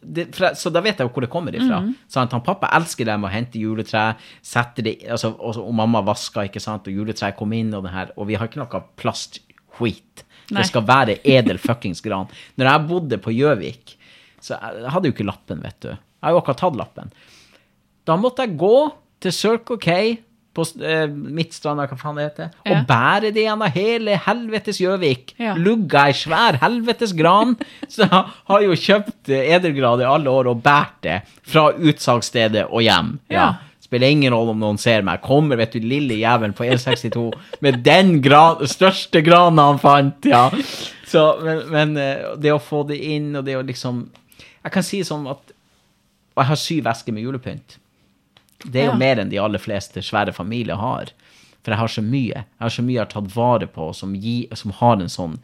[0.00, 1.80] Det, fra, så da vet jeg jo hvor det kommer ifra.
[2.10, 2.34] Sant?
[2.34, 4.04] Han pappa elsker dem og å hente juletre,
[4.42, 7.94] setter det, altså, og, og mamma vasker, ikke sant, og juletreet kom inn, og det
[7.94, 10.24] her, og vi har ikke noe plast-skit.
[10.46, 12.28] Det skal være edel fuckings gran.
[12.58, 13.96] Når jeg bodde på Gjøvik,
[14.42, 15.90] så jeg hadde jo ikke lappen, vet du.
[15.90, 17.10] Jeg har jo akkurat tatt lappen.
[18.06, 18.76] Da måtte jeg gå
[19.24, 19.96] til Circle K
[20.56, 22.78] på eh, Midtstranda, hva faen det heter, Ja.
[22.80, 25.34] og bære det gjennom hele helvetes Gjøvik.
[25.42, 25.52] Ja.
[25.60, 27.54] Lugga ei svær helvetes gran.
[27.92, 32.82] Så har jo kjøpt eh, edelgrad i alle år og båret det fra utsalgsstedet og
[32.86, 33.14] hjem.
[33.30, 33.36] Ja.
[33.36, 33.46] Ja.
[33.86, 35.20] Spiller ingen rolle om noen ser meg.
[35.22, 37.28] Kommer, vet du, lille jævelen på E62
[37.62, 40.48] med den gran, største grana han fant, ja.
[41.06, 44.08] Så, men, men eh, det å få det inn, og det å liksom
[44.64, 45.52] Jeg kan si sånn at
[46.34, 47.76] Og jeg har syv esker med julepynt.
[48.64, 48.96] Det er jo Ja.
[48.98, 51.10] mer enn de aller fleste svære familier har.
[51.62, 52.34] For jeg har så mye.
[52.34, 55.38] Jeg har så mye jeg har tatt vare på, som, gi, som har en sånn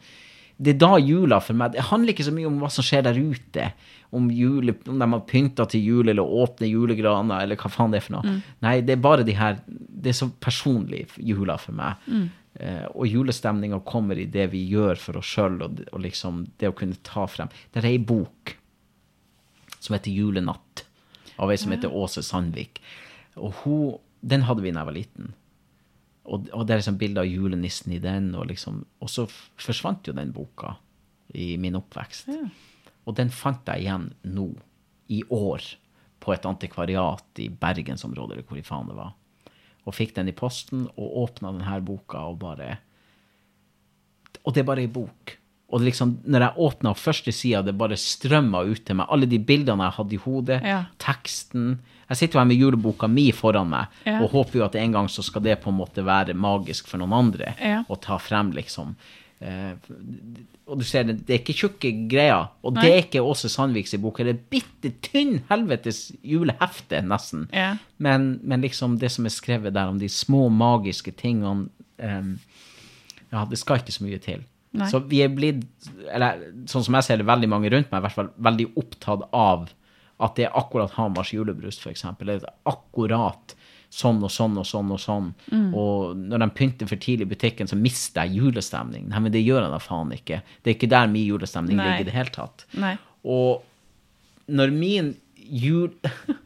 [0.61, 3.03] Det er da jula for meg Det handler ikke så mye om hva som skjer
[3.03, 3.73] der ute.
[4.13, 7.97] Om, jule, om de har pynta til jul, eller åpner julegraner, eller hva faen det
[7.97, 8.41] er for noe.
[8.61, 11.95] Nei, det er bare de her Det er så personlig jula for meg.
[12.59, 16.69] Eh, og julestemninga kommer i det vi gjør for oss sjøl, og, og liksom det
[16.69, 18.55] å kunne ta frem Det er ei bok
[19.79, 20.83] som heter Julenatt,
[21.39, 22.79] av ei som heter Åse Sandvik.
[23.39, 25.33] Og hun, den hadde vi da jeg var liten.
[26.23, 30.07] Og, og det er liksom bilde av julenissen i den, og liksom Og så forsvant
[30.07, 30.77] jo den boka
[31.35, 32.29] i min oppvekst.
[33.03, 34.47] Og den fant jeg igjen nå,
[35.11, 35.65] i år,
[36.23, 39.11] på et antikvariat i bergensområdet, eller hvor i faen det var.
[39.83, 42.77] Og fikk den i posten, og åpna denne boka, og bare
[44.43, 45.37] Og det er bare ei bok.
[45.73, 49.07] Og liksom, når jeg åpna første sida, det bare strømma ut til meg.
[49.09, 50.83] Alle de bildene jeg hadde i hodet, Ja.
[50.99, 54.19] teksten Jeg sitter jo her med juleboka mi foran meg Ja.
[54.21, 56.97] og håper jo at en gang så skal det på en måte være magisk for
[56.99, 57.83] noen andre Ja.
[57.89, 58.95] å ta frem, liksom.
[59.41, 59.73] Uh,
[60.67, 62.49] og du ser, det det er ikke tjukke greier.
[62.63, 64.17] Og det er ikke Åse Sandviks bok.
[64.17, 67.47] Det er bitte tynn helvetes julehefte, nesten.
[67.51, 67.77] Ja.
[67.97, 72.39] Men, men liksom det som er skrevet der om de små magiske tingene um,
[73.31, 74.43] Ja, det skal ikke så mye til.
[74.73, 74.89] Nei.
[74.89, 75.67] Så vi er blitt,
[76.09, 79.27] eller sånn som jeg ser det, veldig mange rundt meg, i hvert fall veldig opptatt
[79.29, 79.67] av
[80.23, 82.31] at det er akkurat Hamars julebrus, eksempel.
[82.31, 83.55] Det er akkurat
[83.93, 85.27] sånn og sånn og sånn og sånn.
[85.51, 85.67] Mm.
[85.77, 89.09] Og når de pynter for tidlig i butikken, så mister jeg julestemning.
[89.11, 90.39] Nei, men det gjør jeg da faen ikke.
[90.61, 91.89] Det er ikke der min julestemning Nei.
[91.89, 92.65] ligger i det hele tatt.
[92.79, 92.95] Nei.
[93.29, 93.61] Og
[94.53, 95.93] når min jul...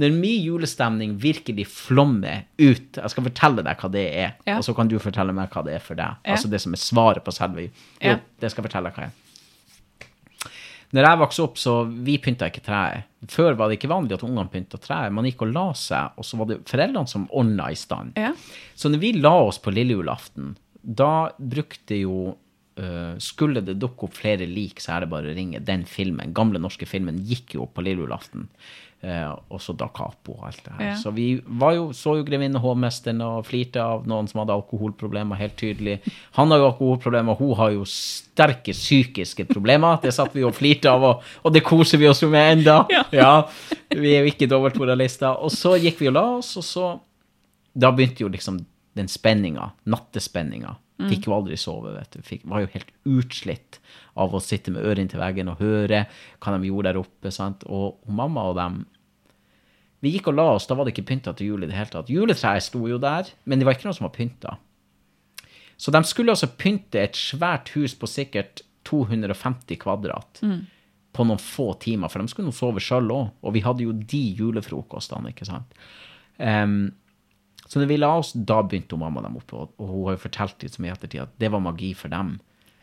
[0.00, 4.56] Når min julestemning virkelig flommer ut Jeg skal fortelle deg hva det er, Ja.
[4.56, 6.16] og så kan du fortelle meg hva det er for deg.
[6.24, 6.32] Ja.
[6.32, 7.66] Altså det som er svaret på selve
[8.00, 9.12] Jo, det skal jeg fortelle deg hva er.
[10.92, 11.74] Når jeg vokste opp, så
[12.04, 13.06] vi pynta ikke treet.
[13.32, 15.12] Før var det ikke vanlig at ungene pynta treet.
[15.16, 18.12] Man gikk og la seg, og så var det foreldrene som ordna i stand.
[18.20, 18.34] Ja.
[18.76, 22.36] Så når vi la oss på lille julaften, da brukte jo
[22.72, 25.58] Uh, Skulle det dukke opp flere lik, så er det bare å ringe.
[25.60, 28.46] Den filmen, gamle norske filmen gikk jo opp på lille julaften.
[29.02, 30.84] Eh, og så Da Capo og alt det her.
[30.92, 30.96] Ja.
[31.00, 31.26] Så vi
[31.58, 35.96] var jo, så jo Grevinne Hovmesteren og flirte av noen som hadde alkoholproblemer, helt tydelig.
[36.38, 39.98] Han har jo alkoholproblemer, hun har jo sterke psykiske problemer.
[40.04, 42.84] Det satt vi og flirte av, og, og det koser vi oss jo med enda.
[43.12, 43.32] Ja.
[43.90, 45.42] Vi er jo ikke dobbeltmoralister.
[45.42, 46.92] Og så gikk vi og la oss, og så
[47.72, 48.58] Da begynte jo liksom
[48.94, 50.74] den spenninga, nattespenninga.
[51.10, 52.22] Fikk jo aldri sove, vet du.
[52.26, 53.80] Fikk, var jo helt utslitt
[54.20, 56.04] av å sitte med øret inntil veggen og høre
[56.38, 57.32] hva de gjorde der oppe.
[57.34, 57.64] sant?
[57.66, 58.82] Og, og mamma og dem
[60.02, 61.92] Vi gikk og la oss, da var det ikke pynta til jul i det hele
[61.92, 62.10] tatt.
[62.10, 64.56] Juletreet sto jo der, men det var ikke noe som var pynta.
[65.78, 70.42] Så de skulle altså pynte et svært hus på sikkert 250 kvadrat
[71.12, 73.30] på noen få timer, for de skulle nå sove sjøl òg.
[73.42, 75.74] Og vi hadde jo de julefrokostene, ikke sant.
[76.38, 76.90] Em,
[77.72, 79.52] så når vi la oss, da begynte mamma dem opp.
[79.56, 82.34] og, hun har jo fortalt litt som i ettertid at det var magi for dem.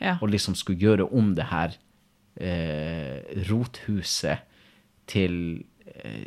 [0.02, 0.16] Ja.
[0.18, 1.76] Å liksom skulle gjøre om det her
[2.40, 4.40] eh, rothuset
[5.10, 5.64] til
[6.04, 6.26] eh,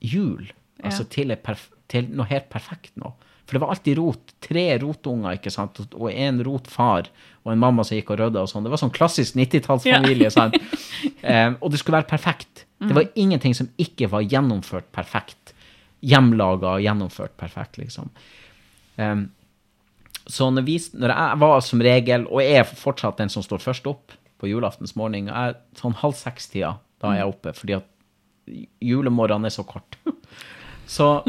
[0.00, 0.48] jul.
[0.84, 1.08] Altså Ja.
[1.10, 3.12] til, et perf til noe helt perfekt nå.
[3.46, 4.32] For det var alltid rot.
[4.42, 7.06] Tre rotunger, ikke sant, og- og en rotfar,
[7.44, 8.64] og en mamma som gikk og rydda og sånn.
[8.64, 11.46] Det var sånn klassisk 90-tallsfamilie, Ja.
[11.48, 12.64] um, og det skulle være perfekt.
[12.80, 15.54] Det var ingenting som ikke var gjennomført perfekt.
[16.04, 18.10] Hjemlaga og gjennomført perfekt, liksom.
[18.96, 19.28] Um,
[20.26, 23.62] så når, vi, når jeg var som regel, og jeg er fortsatt den som står
[23.62, 27.86] først opp på julaftens morgen, jeg sånn halv seks-tida, da er jeg oppe, fordi at
[28.82, 29.98] julemorgenen er så kort.
[30.96, 31.20] så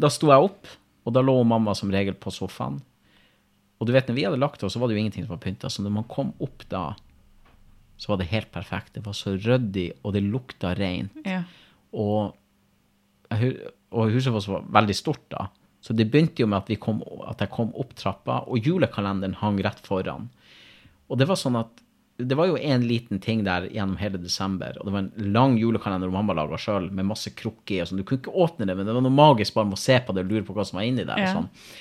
[0.00, 0.70] da sto jeg opp,
[1.04, 2.80] og da lå mamma som regel på sofaen.
[3.78, 5.44] Og du vet, når vi hadde lagt oss, så var det jo ingenting som var
[5.44, 6.90] pynta, så når man kom opp da,
[7.98, 8.94] så var det helt perfekt.
[8.96, 11.14] Det var så ryddig, og det lukta rent.
[11.26, 11.42] Ja.
[11.92, 12.34] Og,
[13.28, 13.54] jeg
[13.94, 15.48] og huset vårt var veldig stort da.
[15.80, 19.38] Så det begynte jo med at, vi kom, at jeg kom opp trappa, og julekalenderen
[19.40, 20.26] hang rett foran.
[21.08, 21.84] Og det var sånn at
[22.18, 25.54] det var jo en liten ting der gjennom hele desember, og det var en lang
[25.60, 28.00] julekalender mamma laga sjøl, med masse krukker og sånn.
[28.00, 30.16] Du kunne ikke åpne det, men det var noe magisk bare med å se på
[30.16, 31.20] det og lure på hva som var inni der.
[31.22, 31.28] Ja.
[31.30, 31.76] og sånn.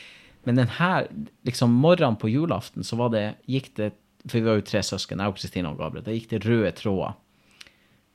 [0.45, 1.09] Men den her,
[1.49, 3.95] liksom morgenen på julaften, så var det, gikk det
[4.27, 6.03] For vi var jo tre søsken, jeg og Kristina og Gabriel.
[6.03, 7.13] Da gikk det røde tråder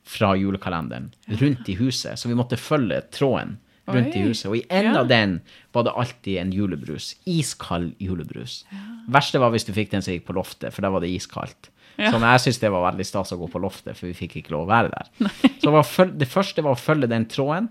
[0.05, 1.07] fra julekalenderen
[1.41, 3.55] rundt i huset, så vi måtte følge tråden
[3.95, 4.47] rundt i huset.
[4.51, 5.01] Og i enden Ja.
[5.01, 5.41] av den
[5.73, 7.15] var det alltid en julebrus.
[7.27, 8.65] Iskald julebrus.
[9.09, 11.69] Verste var hvis du fikk den som gikk på loftet, for da var det iskaldt.
[11.99, 12.11] Ja.
[12.11, 14.51] Så jeg syns det var veldig stas å gå på loftet, for vi fikk ikke
[14.55, 15.29] lov å være der.
[15.61, 17.69] Så det, var føl- det første var å følge den tråden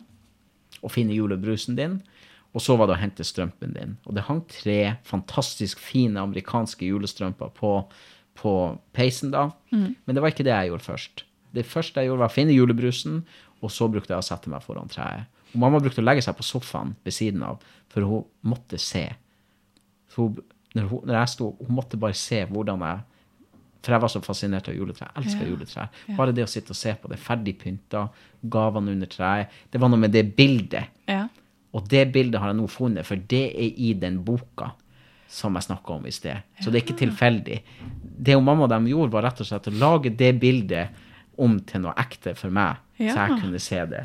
[0.84, 2.02] og finne julebrusen din.
[2.54, 3.98] Og så var det å hente strømpen din.
[4.06, 7.86] Og det hang tre fantastisk fine amerikanske julestrømper på,
[8.36, 8.54] på
[8.94, 9.52] peisen da.
[9.72, 11.24] Men det var ikke det jeg gjorde først.
[11.56, 13.22] Det første jeg gjorde, var å finne julebrusen,
[13.64, 15.26] og så brukte jeg å sette meg foran treet.
[15.54, 17.62] Og mamma brukte å legge seg på sofaen ved siden av,
[17.92, 19.06] for hun måtte se.
[20.12, 20.38] Så hun,
[20.76, 23.08] når, hun, når jeg sto, hun måtte bare se hvordan jeg
[23.82, 25.08] For jeg var så fascinert av juletre.
[25.16, 25.50] Jeg elsker Ja.
[25.50, 25.84] juletre.
[26.16, 28.04] Bare det å sitte og se på det, ferdig pynta,
[28.46, 29.50] gavene under treet.
[29.74, 30.92] Det var noe med det bildet.
[31.10, 31.24] Ja.
[31.74, 34.68] Og det bildet har jeg nå funnet, for det er i den boka
[35.28, 36.44] som jeg snakka om i sted.
[36.62, 37.58] Så det er ikke tilfeldig.
[38.22, 40.90] Det hun mamma og dem gjorde, var rett og slett å lage det bildet
[41.42, 44.04] om til noe ekte for meg, så jeg kunne se det.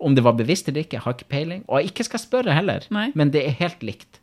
[0.00, 1.64] Om det var bevisst eller ikke, jeg har ikke peiling.
[1.68, 3.08] Og jeg ikke skal spørre heller, Nei.
[3.18, 4.20] men det er helt likt.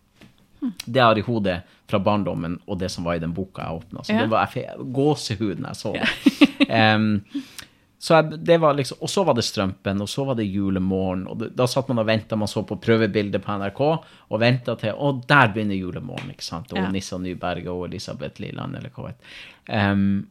[0.86, 1.58] Det jeg har i hodet
[1.88, 4.04] fra barndommen og det som var i den boka jeg åpna.
[4.08, 4.22] Så Ja.
[4.24, 4.48] det var
[4.94, 6.70] gåsehud når jeg så det.
[6.96, 7.22] um,
[8.06, 11.28] så jeg, det var liksom, og så var det Strømpen, og så var det julemorgen.
[11.28, 13.82] og det, Da satt man og venta, man så på prøvebildet på NRK,
[14.30, 16.72] og venta til Og der begynner julemorgen, ikke sant?
[16.74, 16.90] Og Ja.
[16.92, 20.26] Nissa Nyberget og Elisabeth Liland, eller hva vet um,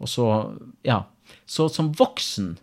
[0.00, 0.26] Og så,
[0.84, 1.02] ja.
[1.46, 2.56] Så som voksen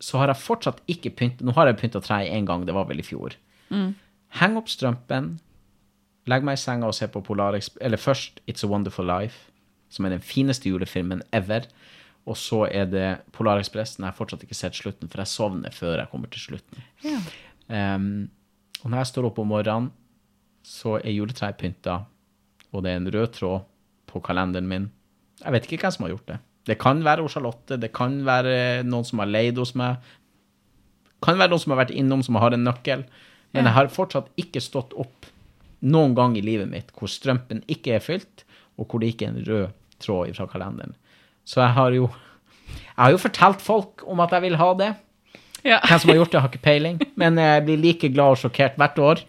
[0.00, 2.88] så har jeg fortsatt ikke pynta Nå har jeg pynta treet én gang, det var
[2.88, 3.36] vel i fjor.
[4.40, 5.34] Heng opp strømpen,
[6.30, 9.50] legg meg i senga og se på Polarex Eller først It's a Wonderful Life,
[9.90, 11.66] som er den fineste julefilmen ever.
[12.28, 14.04] Og så er det Polarekspressen.
[14.04, 16.84] Jeg har fortsatt ikke sett slutten, for jeg sovner før jeg kommer til slutten.
[17.02, 17.18] Ja.
[17.70, 18.28] Um,
[18.84, 19.90] og når jeg står opp om morgenen,
[20.62, 22.02] så er juletreet pynta,
[22.70, 23.64] og det er en rød tråd
[24.10, 24.90] på kalenderen min.
[25.40, 26.38] Jeg vet ikke hvem som har gjort det.
[26.68, 29.98] Det kan være Charlotte, det kan være noen som har leid hos meg.
[31.24, 33.04] Kan være noen som har vært innom, som har en nøkkel.
[33.54, 35.28] Men jeg har fortsatt ikke stått opp
[35.80, 38.44] noen gang i livet mitt hvor strømpen ikke er fylt,
[38.76, 40.94] og hvor det ikke er en rød tråd fra kalenderen.
[41.44, 42.10] Så jeg har jo
[42.70, 44.90] Jeg har jo fortalt folk om at jeg vil ha det.
[45.64, 45.78] Ja.
[45.80, 48.76] Hvem som har gjort det, har ikke peiling, men jeg blir like glad og sjokkert
[48.76, 49.22] hvert år.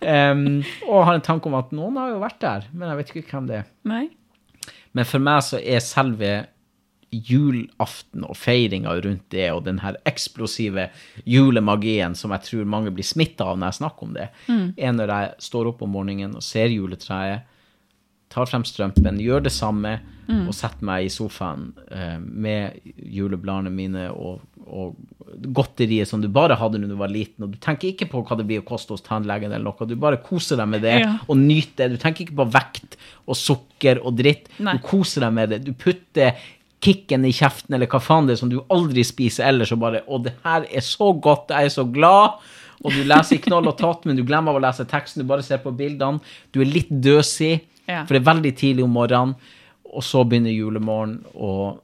[0.00, 3.10] Em, og har en tanke om at noen har jo vært der, men jeg vet
[3.12, 3.66] ikke hvem det er.
[3.84, 4.06] Nei.
[4.96, 6.30] Men for meg så er selve
[7.12, 10.88] julaften og feiringa rundt det, og den her eksplosive
[11.26, 14.28] julemagien som jeg tror mange blir smitta av når jeg snakker om det,
[14.78, 17.46] er når jeg står opp om morgenen og ser juletreet,
[18.30, 19.96] tar frem strømpen, gjør det samme,
[20.30, 24.92] og setter meg i sofaen eh, med julebladene mine og, og
[25.50, 28.36] godteriet som du bare hadde når du var liten, og du tenker ikke på hva
[28.38, 31.16] det blir å koste hos tannlegen eller noe, du bare koser deg med det Ja.
[31.26, 31.96] og nyter det.
[31.98, 32.94] Du tenker ikke på vekt
[33.26, 34.46] og sukker og dritt.
[34.62, 34.76] Nei.
[34.78, 35.58] Du koser deg med det.
[35.66, 36.38] Du putter
[36.80, 40.02] kicken i kjeften eller hva faen det er som du aldri spiser ellers, og bare
[40.06, 42.40] 'Å, det her er så godt, jeg er så glad.
[42.80, 45.44] Og du leser i knoll og tatt, men du glemmer å lese teksten, du bare
[45.44, 46.20] ser på bildene.
[46.52, 48.04] Du er litt døsig, Ja.
[48.04, 49.34] For det er veldig tidlig om morgenen,
[49.84, 51.80] og så begynner julemorgen, og,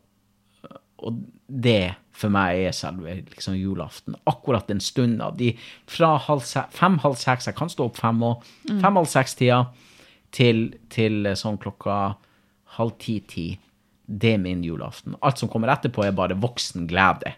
[1.02, 1.16] og
[1.48, 4.14] det for meg er selve liksom, julaften.
[4.30, 5.32] Akkurat den stunda.
[5.36, 5.50] De,
[5.90, 9.66] fra halv se, fem-halv seks, jeg kan stå opp fem og fem-halv seks-tida,
[10.36, 12.16] til, til eh, sånn klokka
[12.76, 13.50] halv ti-ti.
[14.06, 15.16] Det er min julaften.
[15.22, 17.34] Alt som kommer etterpå, er bare voksen glede.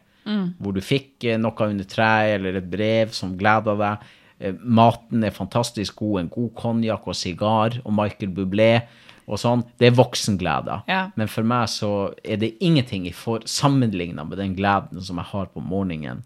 [0.61, 4.03] Hvor du fikk eh, noe under treet eller et brev som gleda deg.
[4.39, 6.21] Eh, Maten er fantastisk god.
[6.21, 8.83] En god konjakk og sigar og Michael Bublé
[9.29, 9.65] og sånn.
[9.81, 10.83] Det er voksenglede.
[10.89, 11.07] Ja.
[11.17, 15.31] Men for meg så er det ingenting i for, sammenligna med den gleden som jeg
[15.33, 16.23] har på morgenen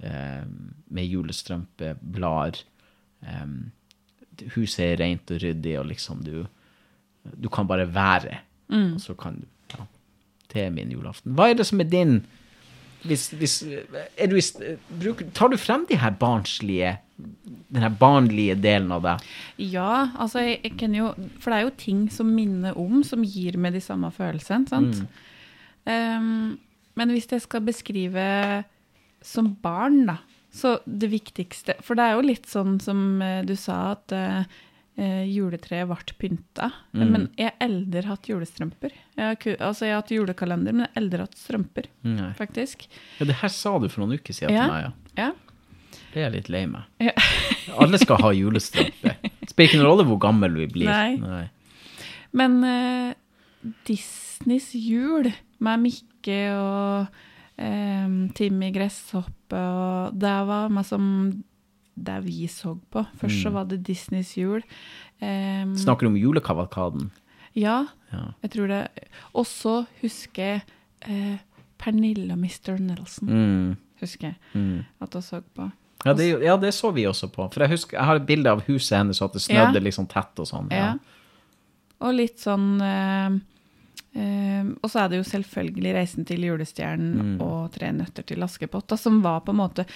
[0.00, 0.44] eh,
[0.88, 2.64] med julestrømpe, blader.
[3.24, 3.46] Eh,
[4.56, 6.46] huset er rent og ryddig, og liksom du
[7.24, 8.38] Du kan bare være.
[8.94, 9.46] Og så kan du.
[10.54, 11.34] Det er min julaften.
[11.36, 12.22] Hva er det som er din
[13.04, 13.58] hvis, hvis,
[14.16, 14.38] er du,
[15.36, 16.94] Tar du frem de her barnslige
[17.74, 19.24] den her barnlige delen av deg?
[19.60, 23.22] Ja, altså jeg, jeg kan jo For det er jo ting som minner om, som
[23.22, 25.04] gir meg de samme følelsene, sant?
[25.84, 26.56] Um,
[26.96, 28.24] men hvis jeg skal beskrive
[29.24, 30.18] som barn, da,
[30.54, 34.46] så det viktigste For det er jo litt sånn som eh, du sa, at eh,
[34.96, 36.70] eh, juletreet ble pynta.
[36.92, 38.92] Men jeg har aldri hatt julestrømper.
[39.16, 42.30] Jeg har, altså jeg har hatt julekalender, men jeg har aldri hatt strømper, Nei.
[42.38, 42.86] faktisk.
[43.20, 44.64] Ja, det her sa du for noen uker siden Ja.
[44.68, 44.92] til meg, ja.
[45.24, 45.32] Ja.
[46.14, 46.82] Det er jeg litt lei meg.
[47.02, 47.12] Ja.
[47.82, 49.16] Alle skal ha julestrømpe.
[49.50, 50.90] Spiller ikke noen rolle hvor gammel vi blir.
[51.20, 51.48] Nei.
[52.34, 53.14] Men eh,
[53.86, 55.30] Disneys jul
[55.64, 57.06] med Mikke og
[57.58, 61.04] eh, Timmy Gresshoppe og Det var meg som
[61.96, 63.06] det vi så på.
[63.20, 64.62] Først så var det Disneys jul.
[65.22, 67.10] Um, Snakker du om julekavalkaden?
[67.54, 68.32] ja, Ja.
[68.42, 68.88] jeg tror det.
[69.34, 70.62] Og så husker jeg
[71.08, 71.38] eh,
[71.78, 72.78] Pernille og Mr.
[72.80, 73.28] Nelson.
[73.28, 73.76] Mm.
[74.00, 74.84] Husker jeg Mm.
[75.00, 75.70] at jeg så på.
[76.04, 77.48] Ja, det, ja, det så vi også på.
[77.52, 79.80] For jeg husker, jeg har et bilde av huset hennes, og at det snødde Ja.
[79.80, 80.68] liksom tett og sånn.
[80.70, 80.94] Ja.
[82.00, 83.38] Og litt sånn eh,
[84.20, 88.86] eh, Og så er det jo selvfølgelig 'Reisen til julestjernen' og 'Tre nøtter til Askepott',
[88.88, 89.86] da, som var på en måte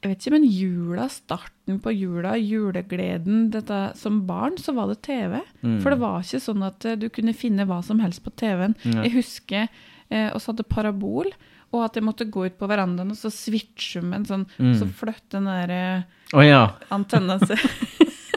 [0.00, 5.02] jeg vet ikke, men jula, starten på jula, julegleden dette, Som barn så var det
[5.04, 5.36] TV.
[5.82, 8.76] For det var ikke sånn at eh, du kunne finne hva som helst på TV-en.
[8.80, 9.66] Jeg husker
[10.08, 11.28] eh, oss hadde parabol,
[11.70, 14.88] og at jeg måtte gå ut på verandaen og så switche med en sånn Så
[14.88, 16.64] flytte den der eh, oh, ja.
[16.90, 17.60] antenna seg.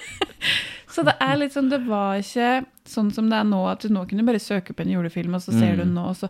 [0.94, 3.96] så det er litt sånn, det var ikke sånn som det er nå, at du
[3.96, 6.30] nå kunne bare søke på en julefilm, og så ser du den nå, og så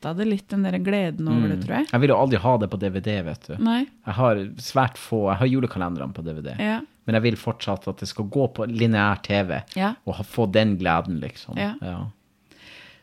[0.00, 1.88] mista det litt den der gleden over det, tror jeg.
[1.92, 3.56] Jeg vil jo aldri ha det på DVD, vet du.
[3.60, 3.86] Nei.
[4.06, 6.54] Jeg har svært få Jeg har julekalenderne på DVD.
[6.58, 6.80] Ja.
[7.04, 9.94] Men jeg vil fortsatt at det skal gå på lineær TV, Ja.
[10.06, 11.56] og få den gleden, liksom.
[11.58, 11.74] Ja.
[11.82, 12.10] Ja.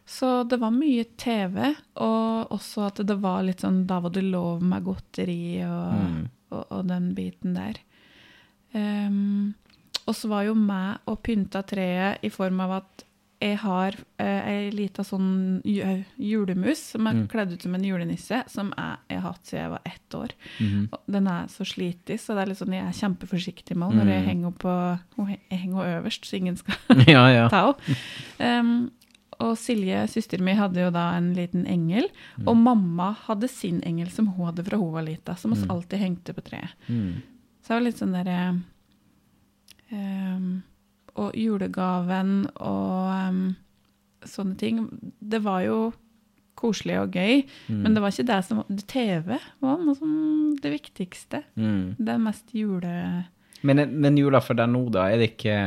[0.06, 4.24] Så det var mye TV, og også at det var litt sånn Da var det
[4.24, 7.78] lov med godteri og, og, og den biten der.
[8.74, 9.54] Um,
[10.08, 13.04] og så var jo meg og pynta treet i form av at
[13.38, 18.72] jeg har eh, ei lita sånn julemus som er kledd ut som en julenisse, som
[18.74, 20.36] jeg, jeg har hatt siden jeg var ett år.
[20.90, 24.06] Og Den er så slitig, så det er litt sånn, jeg er kjempeforsiktig med henne
[24.08, 25.02] når jeg henger
[25.54, 26.80] henne øverst, så ingen skal
[27.16, 27.50] ja, ja.
[27.54, 28.00] ta henne.
[28.42, 28.78] Um,
[29.38, 32.08] og Silje, søsteren min, hadde jo da en liten engel.
[32.46, 36.02] Og mamma hadde sin engel som hun hadde fra hun var lita, som oss alltid
[36.02, 36.74] hengte på treet.
[36.90, 37.20] Mm.
[37.62, 38.40] Så det var litt sånn derre
[39.92, 40.50] um,
[41.18, 43.40] Og julegaven og um,
[44.28, 44.84] sånne ting.
[45.20, 45.80] Det var jo
[46.58, 50.14] koselig og gøy, men det var ikke det som TV var noe som
[50.62, 51.44] det viktigste.
[51.54, 51.98] Mm.
[52.02, 52.94] Det mest jule...
[53.66, 55.08] Men, men jula for deg nå, da?
[55.10, 55.58] Er det ikke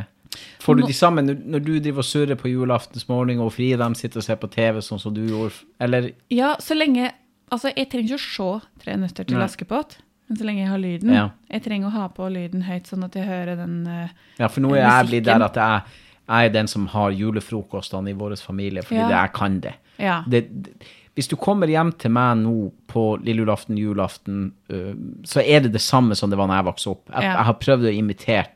[0.62, 4.20] Får du de sammen når, du driver og surrer på julaftensmorgen, og Frida de sitter
[4.20, 5.64] og ser på TV sånn som du gjorde?
[5.82, 7.10] Eller Ja, så lenge
[7.50, 9.40] Altså, jeg trenger ikke å se Tre nøtter til.
[9.42, 9.96] Askepott,
[10.30, 11.10] men så lenge jeg har lyden.
[11.10, 11.24] Ja.
[11.50, 14.62] Jeg trenger å ha på lyden høyt, sånn at jeg hører den uh, Ja, for
[14.62, 15.82] nå er jeg blitt der at jeg,
[16.30, 19.08] jeg er den som har julefrokostene i vår familie, fordi Ja.
[19.10, 19.72] det, jeg kan det.
[19.98, 20.20] Ja.
[20.30, 20.44] det.
[21.18, 24.94] Hvis du kommer hjem til meg nå på lille julaften, julaften, uh,
[25.26, 27.02] så er det det samme som det var da jeg vokste opp.
[27.10, 27.34] Jeg, Ja.
[27.34, 28.46] jeg har prøvd å imitere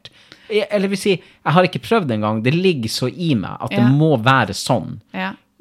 [0.71, 2.43] Eller vil si, jeg har ikke prøvd engang.
[2.45, 5.01] Det ligger så i meg at det må være sånn.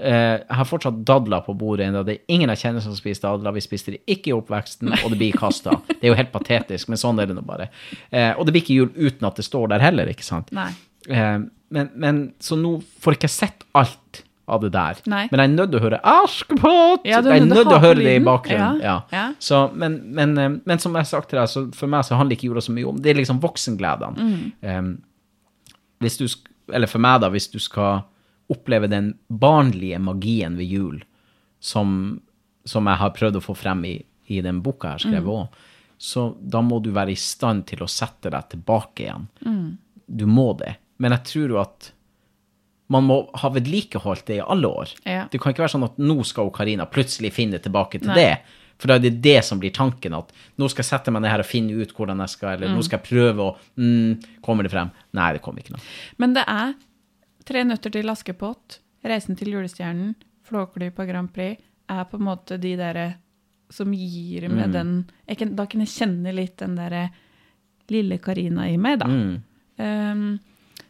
[0.04, 2.02] Eh, jeg har fortsatt dadler på bordet ennå.
[2.06, 3.56] Det er ingen jeg kjenner som spiser dadler.
[3.56, 5.78] Vi spiste det ikke i oppveksten, og det blir kasta.
[5.94, 7.70] Det er jo helt patetisk, men sånn er det nå bare.
[8.12, 10.52] Eh, og det blir ikke jul uten at det står der heller, ikke sant?
[10.56, 10.70] Nei.
[11.08, 11.40] Eh,
[11.74, 15.00] men, men så nå får jeg ikke sett alt av det der.
[15.08, 15.24] Nei.
[15.32, 17.06] Men jeg er nødt til å høre Askepott!
[17.08, 18.82] Ja, jeg er nødt til å høre det i bakgrunnen.
[18.84, 19.26] Ja, Ja.
[19.40, 22.36] Så, men, men, men som jeg har sagt til deg, så for meg så handler
[22.36, 24.28] ikke jula så mye om Det er liksom voksengledene.
[24.28, 24.52] Mm.
[24.68, 24.82] Eh,
[26.04, 26.28] hvis du,
[26.76, 28.04] eller for meg, da, hvis du skal
[28.52, 30.98] oppleve den barnlige magien ved jul,
[31.64, 32.20] som,
[32.66, 33.96] som jeg har prøvd å få frem i,
[34.28, 35.62] i den boka jeg har skrevet òg,
[36.04, 39.28] så da må du være i stand til å sette deg tilbake igjen.
[40.06, 40.76] Du må det.
[41.00, 41.94] Men jeg tror jo at
[42.92, 44.92] man må ha vedlikeholdt det i alle år.
[45.08, 45.24] Ja.
[45.32, 48.20] Det kan ikke være sånn at nå skal Karina plutselig finne tilbake til Nei.
[48.20, 48.60] det.
[48.82, 51.32] For da er det det som blir tanken, at nå skal jeg sette meg ned
[51.32, 54.68] her og finne ut hvordan jeg skal, eller nå skal jeg prøve å mm, Kommer
[54.68, 54.92] det frem?
[55.16, 55.86] Nei, det kommer ikke noe.
[56.20, 56.74] Men det er
[57.46, 60.14] Tre nøtter til Askepott, Reisen til julestjernen,
[60.48, 61.60] Flåklypa Grand Prix
[61.92, 63.08] er på en måte de derre
[63.74, 64.72] som gir Mm.
[64.72, 65.06] den
[65.38, 67.10] kan, Da kan jeg kjenne litt den derre
[67.90, 69.08] lille Karina i meg, da.
[69.08, 69.42] Mm.
[69.78, 70.40] Um,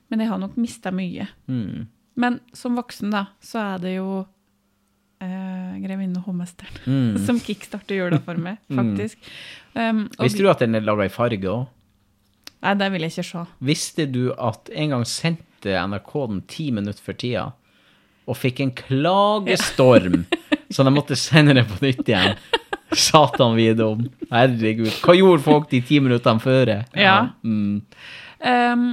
[0.09, 1.27] men jeg har nok mista mye.
[1.47, 1.87] Mm.
[2.15, 4.19] Men som voksen, da, så er det jo
[5.23, 7.17] uh, Grevinne og hovmesteren Mm.
[7.25, 9.17] som kickstarter jula for meg, faktisk.
[9.75, 11.65] Um, Visste du at den er laga i farge òg?
[12.63, 13.45] Nei, det vil jeg ikke se.
[13.59, 17.51] Visste du at en gang sendte NRK den ti minutter for tida,
[18.23, 20.25] og fikk en klagestorm,
[20.73, 22.37] så de måtte sende det på nytt igjen?
[22.93, 24.03] Satan vite om.
[24.29, 24.91] Herregud.
[25.01, 26.73] Hva gjorde folk de ti minuttene før?
[26.93, 27.15] Ja.
[27.41, 27.81] Mm.
[28.43, 28.83] Um,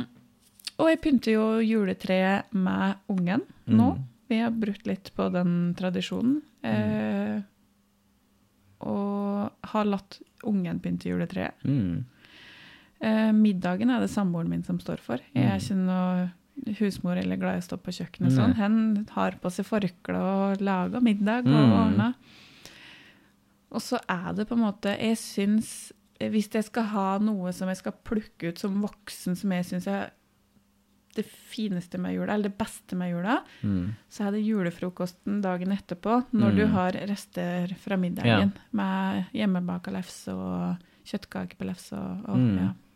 [0.81, 3.91] og jeg pynter jo juletreet med ungen nå.
[4.31, 6.39] Vi har brutt litt på den tradisjonen.
[6.63, 7.41] Eh,
[8.87, 11.57] og har latt ungen pynte juletreet.
[11.67, 12.07] Mm.
[13.01, 15.21] Uh, middagen er det samboeren min som står for.
[15.35, 16.29] Jeg er ikke noe
[16.79, 18.33] husmor eller glad i å stå på kjøkkenet.
[18.37, 18.55] Sånn.
[18.57, 21.73] Hen har på seg forkle og lager middag og Mm.
[21.73, 22.15] ordner.
[23.73, 27.69] Og så er det på en måte Jeg syns Hvis jeg skal ha noe som
[27.69, 30.11] jeg skal plukke ut som voksen, som jeg syns er
[31.17, 33.95] det fineste med jula, eller det beste med jula, Mm.
[34.09, 40.29] så er det julefrokosten dagen etterpå, når du har rester fra middagen med hjemmebaka lefse
[40.29, 42.37] og kjøttkake på lefse og, og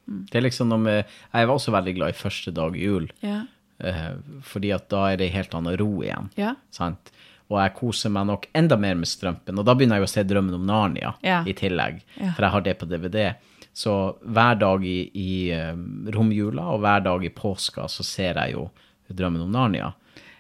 [0.08, 0.26] Mm.
[0.30, 3.10] Det er liksom noe med Jeg var også veldig glad i første dag i jul,
[3.22, 3.42] Ja.
[3.84, 6.28] Uh, fordi at da er det helt annen ro igjen.
[6.38, 6.54] ja.
[6.70, 7.10] Sant?
[7.50, 9.58] Og jeg koser meg nok enda mer med strømpen.
[9.58, 11.42] Og da begynner jeg å se Drømmen om Narnia Ja.
[11.44, 11.98] i tillegg,
[12.36, 13.34] for jeg har det på DVD.
[13.74, 15.74] Så hver dag i, i eh,
[16.14, 18.70] romjula og hver dag i påska så ser jeg jo
[19.12, 19.92] Drømmen om Narnia.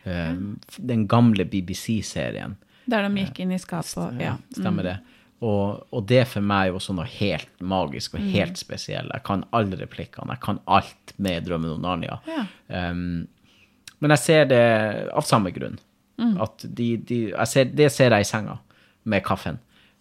[0.04, 0.32] Eh,
[0.78, 2.56] Den gamle BBC-serien.
[2.86, 4.36] Der de gikk inn i skapet og ja.
[4.56, 4.96] Stemmer det.
[5.44, 8.28] Og, og det for meg er jo også noe helt magisk og Mm.
[8.32, 9.10] helt spesielt.
[9.12, 12.20] Jeg kan alle replikkene, jeg kan alt med Drømmen om Narnia.
[12.30, 12.44] Ja.
[12.90, 13.26] Um,
[14.00, 14.60] men jeg ser det
[15.12, 15.76] av samme grunn.
[16.18, 16.36] Mm.
[16.40, 17.18] At de, de,
[17.50, 18.58] ser, det ser jeg i senga
[19.04, 19.58] med kaffen.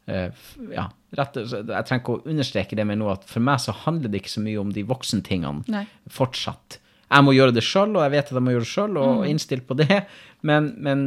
[0.08, 0.30] Uh,
[0.72, 0.86] ja,
[1.18, 4.22] rett, jeg trenger ikke å understreke det med noe at for meg så handler det
[4.22, 6.78] ikke så mye om de voksentingene fortsatt.
[7.14, 9.18] Jeg må gjøre det sjøl, og jeg vet at jeg må gjøre det sjøl, og
[9.24, 9.28] Mm.
[9.34, 10.06] innstilt på det,
[10.42, 11.04] men, men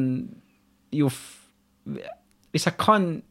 [0.93, 1.09] jo
[2.53, 3.23] Hvis jeg kan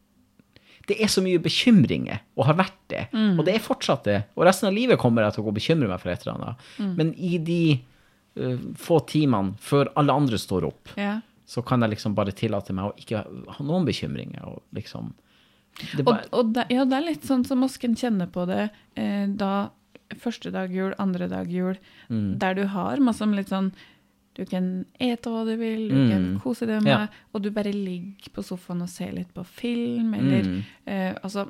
[0.86, 3.04] det er så mye bekymringer, og har vært det.
[3.12, 4.20] Og det er fortsatt det.
[4.36, 6.36] Og resten av livet kommer jeg til å gå og bekymre meg for et eller
[6.36, 6.66] annet.
[6.98, 7.60] Men i de
[8.38, 11.16] uh, få timene før alle andre står opp, ja.
[11.46, 14.46] så kan jeg liksom bare tillate meg å ikke ha noen bekymringer.
[14.46, 15.10] Og liksom
[15.76, 18.70] det Og, bare, og det, ja, det er litt sånn som oss kjenner på det
[18.96, 19.68] eh, da
[20.22, 21.76] første dag jul, andre dag jul,
[22.08, 22.38] Mm.
[22.38, 23.72] der du har masse litt sånn
[24.36, 26.40] Du kan ete hva du vil, du kan Mm.
[26.42, 27.06] kose deg med, Ja.
[27.32, 30.62] og du bare ligger på sofaen og ser litt på film, eller Mm.
[30.86, 31.48] eh, Altså,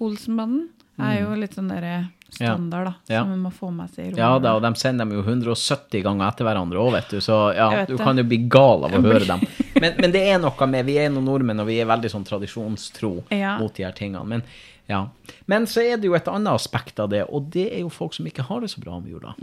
[0.00, 0.68] Olsenbanden
[1.00, 3.20] er jo litt sånn derre standard, da, Ja.
[3.22, 4.18] som man må få med seg i rommet.
[4.18, 7.18] ja da, og de sender dem jo 170 ganger etter hverandre òg, vet du.
[7.24, 8.02] Så ja, du det.
[8.04, 9.40] kan jo bli gal av å høre dem.
[9.80, 12.24] Men, men det er noe med Vi er noen nordmenn, og vi er veldig sånn
[12.28, 13.58] tradisjonstro Ja.
[13.58, 14.24] mot de her tingene.
[14.26, 14.42] Men,
[14.88, 15.06] ja.
[15.46, 18.14] men så er det jo et annet aspekt av det, og det er jo folk
[18.14, 19.34] som ikke har det så bra med jula.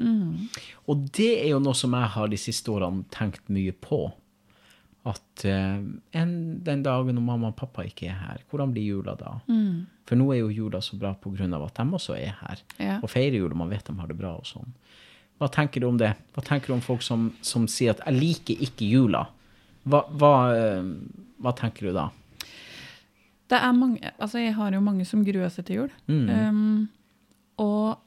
[0.87, 4.11] Og det er jo noe som jeg har de siste årene tenkt mye på.
[5.05, 5.81] At eh,
[6.17, 6.31] en,
[6.65, 9.35] den dagen når mamma og pappa ikke er her, hvordan blir jula da?
[10.09, 12.63] For nå er jo jula så bra av at de også er her.
[12.79, 12.97] Ja.
[13.01, 14.73] Og feirer jul, og man vet de har det bra og sånn.
[15.37, 16.13] Hva tenker du om det?
[16.33, 19.27] Hva tenker du om folk som, som sier at 'jeg liker ikke jula'?
[19.85, 20.83] Hva, hva, eh,
[21.37, 22.09] hva tenker du da?
[23.45, 25.91] Det er mange, altså jeg har jo mange som gruer seg til jul.
[26.07, 26.29] Mm.
[26.29, 26.89] Um,
[27.61, 27.99] og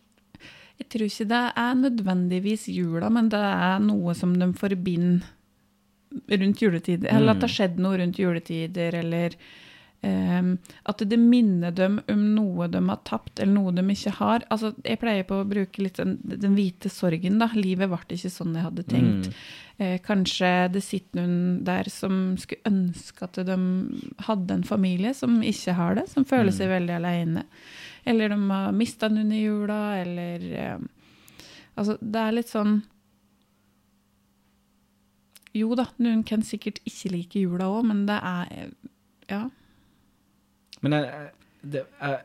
[0.79, 5.27] jeg tror ikke det er nødvendigvis jula, men det er noe som de forbinder
[6.27, 7.11] rundt juletider.
[7.13, 9.37] Eller at det har skjedd noe rundt juletider, eller
[10.03, 10.51] um,
[10.91, 14.45] at det minner dem om noe de har tapt, eller noe de ikke har.
[14.53, 17.51] Altså, jeg pleier på å bruke litt den, den hvite sorgen, da.
[17.57, 19.33] Livet ble ikke sånn jeg hadde tenkt.
[19.79, 23.59] Eh, kanskje det sitter noen der som skulle ønske at de
[24.27, 27.47] hadde en familie som ikke har det, som føler seg veldig alene.
[28.09, 30.79] Eller de har mista noen i jula, eller eh,
[31.79, 32.81] Altså, det er litt sånn
[35.59, 38.71] Jo da, noen kan sikkert ikke like jula òg, men det er eh,
[39.29, 39.43] Ja.
[40.83, 41.31] Men jeg,
[41.75, 42.19] det, jeg,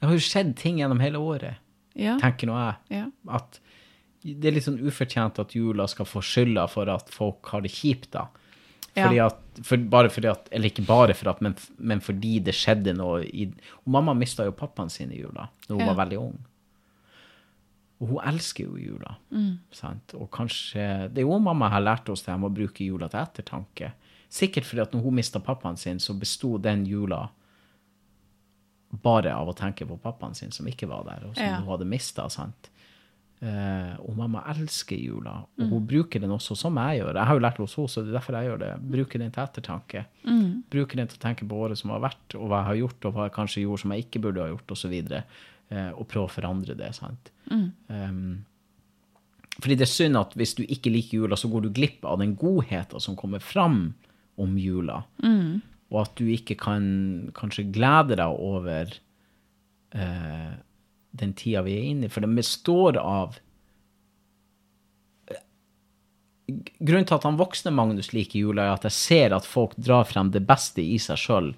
[0.00, 1.58] det har jo skjedd ting gjennom hele året,
[1.98, 2.16] Ja.
[2.22, 2.76] tenker nå jeg.
[2.98, 3.06] ja.
[3.36, 3.60] At
[4.22, 7.70] det er litt sånn ufortjent at jula skal få skylda for at folk har det
[7.72, 8.26] kjipt, da.
[8.94, 12.52] Fordi at, for, bare fordi at, eller ikke bare for at, men, men fordi det
[12.58, 15.86] skjedde noe i Og mamma mista jo pappaen sin i jula da hun Ja.
[15.92, 16.34] var veldig ung.
[18.00, 19.16] Og hun elsker jo jula.
[19.76, 20.14] Sant?
[20.16, 23.20] Og kanskje Det er jo mamma har lært oss det med å bruke jula til
[23.20, 23.92] ettertanke.
[24.30, 27.28] Sikkert fordi at når hun mista pappaen sin, så besto den jula
[29.02, 31.56] bare av å tenke på pappaen sin som ikke var der, og som Ja.
[31.60, 32.26] hun hadde mista.
[33.42, 37.14] Uh, og mamma elsker jula, og hun bruker den også som jeg gjør.
[37.14, 38.72] Jeg har jo lært hos henne, så det er derfor jeg gjør det.
[38.90, 40.04] Bruker den til ettertanke.
[40.70, 43.04] Bruker den til å tenke på året som har vært, og hva jeg har gjort,
[43.06, 44.92] og hva jeg kanskje gjorde som jeg ikke burde ha gjort, osv.
[44.92, 45.22] Eh,
[45.70, 46.92] og prøve å forandre det.
[46.96, 47.30] sant?
[47.88, 48.44] Um,
[49.60, 52.20] fordi det er synd at hvis du ikke liker jula, så går du glipp av
[52.22, 53.92] den godheten som kommer fram
[54.40, 55.02] om jula.
[55.90, 56.82] Og at du ikke kan
[57.36, 58.94] kanskje glede deg over
[59.94, 60.52] uh,
[61.10, 62.12] den tida vi er inne i.
[62.12, 63.38] For det består av
[66.50, 70.02] Grunnen til at han voksne Magnus liker jula, er at jeg ser at folk drar
[70.08, 71.52] frem det beste i seg sjøl.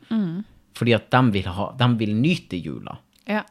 [0.77, 2.99] Fordi at de vil, ha, de vil nyte jula.
[3.27, 3.45] Ja.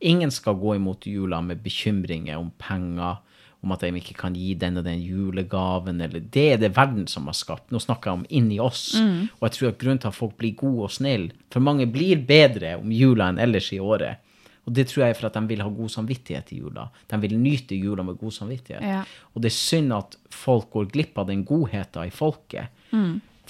[0.00, 3.18] Ingen skal gå imot jula med bekymringer om penger,
[3.60, 7.06] om at de ikke kan gi den og den julegaven, eller Det er det verden
[7.06, 7.70] som har skapt.
[7.70, 8.94] Nå snakker jeg om inni oss.
[9.40, 12.16] Og jeg tror at grunnen til at folk blir gode og snille For mange blir
[12.24, 14.16] bedre om jula enn ellers i året.
[14.64, 16.88] Og det tror jeg er for at de vil ha god samvittighet i jula.
[17.08, 18.82] De vil nyte jula med god samvittighet.
[18.82, 19.04] Ja.
[19.34, 22.70] Og det er synd at folk går glipp av den godheten i folket.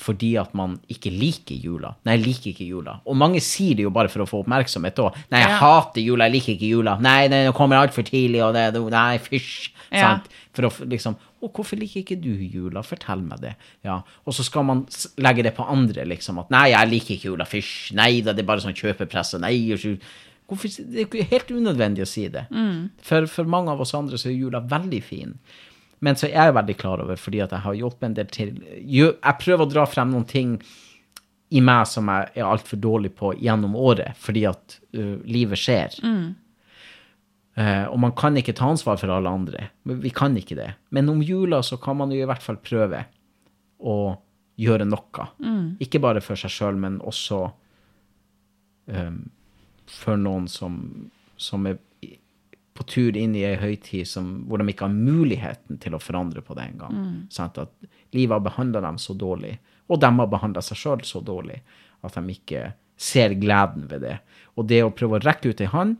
[0.00, 1.90] Fordi at man ikke liker jula.
[2.08, 2.94] Nei, jeg liker ikke jula.
[3.04, 5.16] Og mange sier det jo bare for å få oppmerksomhet òg.
[5.32, 5.58] Nei, jeg Ja.
[5.60, 6.94] hater jula, jeg liker ikke jula.
[7.04, 9.70] Nei, det kommer altfor tidlig, og det, det Nei, fysj.
[9.92, 10.20] Ja.
[10.54, 12.82] For å liksom Å, hvorfor liker ikke du jula?
[12.84, 13.54] Fortell meg det.
[13.82, 14.02] Ja.
[14.28, 14.82] Og så skal man
[15.16, 16.38] legge det på andre, liksom.
[16.42, 17.94] At nei, jeg liker ikke jula, fysj.
[17.96, 19.54] Nei da, det er bare sånn kjøpepress, nei
[20.50, 22.42] Hvorfor, det er helt unødvendig å si det.
[23.06, 25.36] For, for mange av oss andre så er jula veldig fin.
[26.00, 28.54] Men så er jeg veldig klar over, fordi at jeg har gjort en del til
[28.88, 30.54] Jeg prøver å dra frem noen ting
[31.50, 35.98] i meg som jeg er altfor dårlig på gjennom året, fordi at uh, livet skjer.
[37.58, 39.68] Eh, og man kan ikke ta ansvar for alle andre.
[39.82, 40.70] Men Vi kan ikke det.
[40.90, 43.04] Men om jula så kan man jo i hvert fall prøve
[43.80, 43.96] å
[44.60, 45.26] gjøre noe.
[45.82, 47.42] Ikke bare for seg sjøl, men også
[48.86, 49.20] um,
[49.90, 51.80] for noen som, som er
[52.80, 56.40] på tur inn i ei høytid som, hvor de ikke har muligheten til å forandre
[56.44, 56.94] på det engang.
[57.32, 57.58] Sant?
[57.60, 57.74] At
[58.16, 59.58] livet har behandla dem så dårlig,
[59.90, 61.58] og de har behandla seg sjøl så dårlig,
[62.06, 62.70] at de ikke
[63.00, 64.16] ser gleden ved det.
[64.56, 65.98] Og det å prøve å rekke ut ei hånd,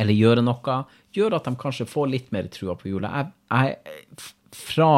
[0.00, 0.78] eller gjøre noe,
[1.14, 3.10] gjør at de kanskje får litt mer trua på jula.
[3.12, 4.90] Jeg, jeg, fra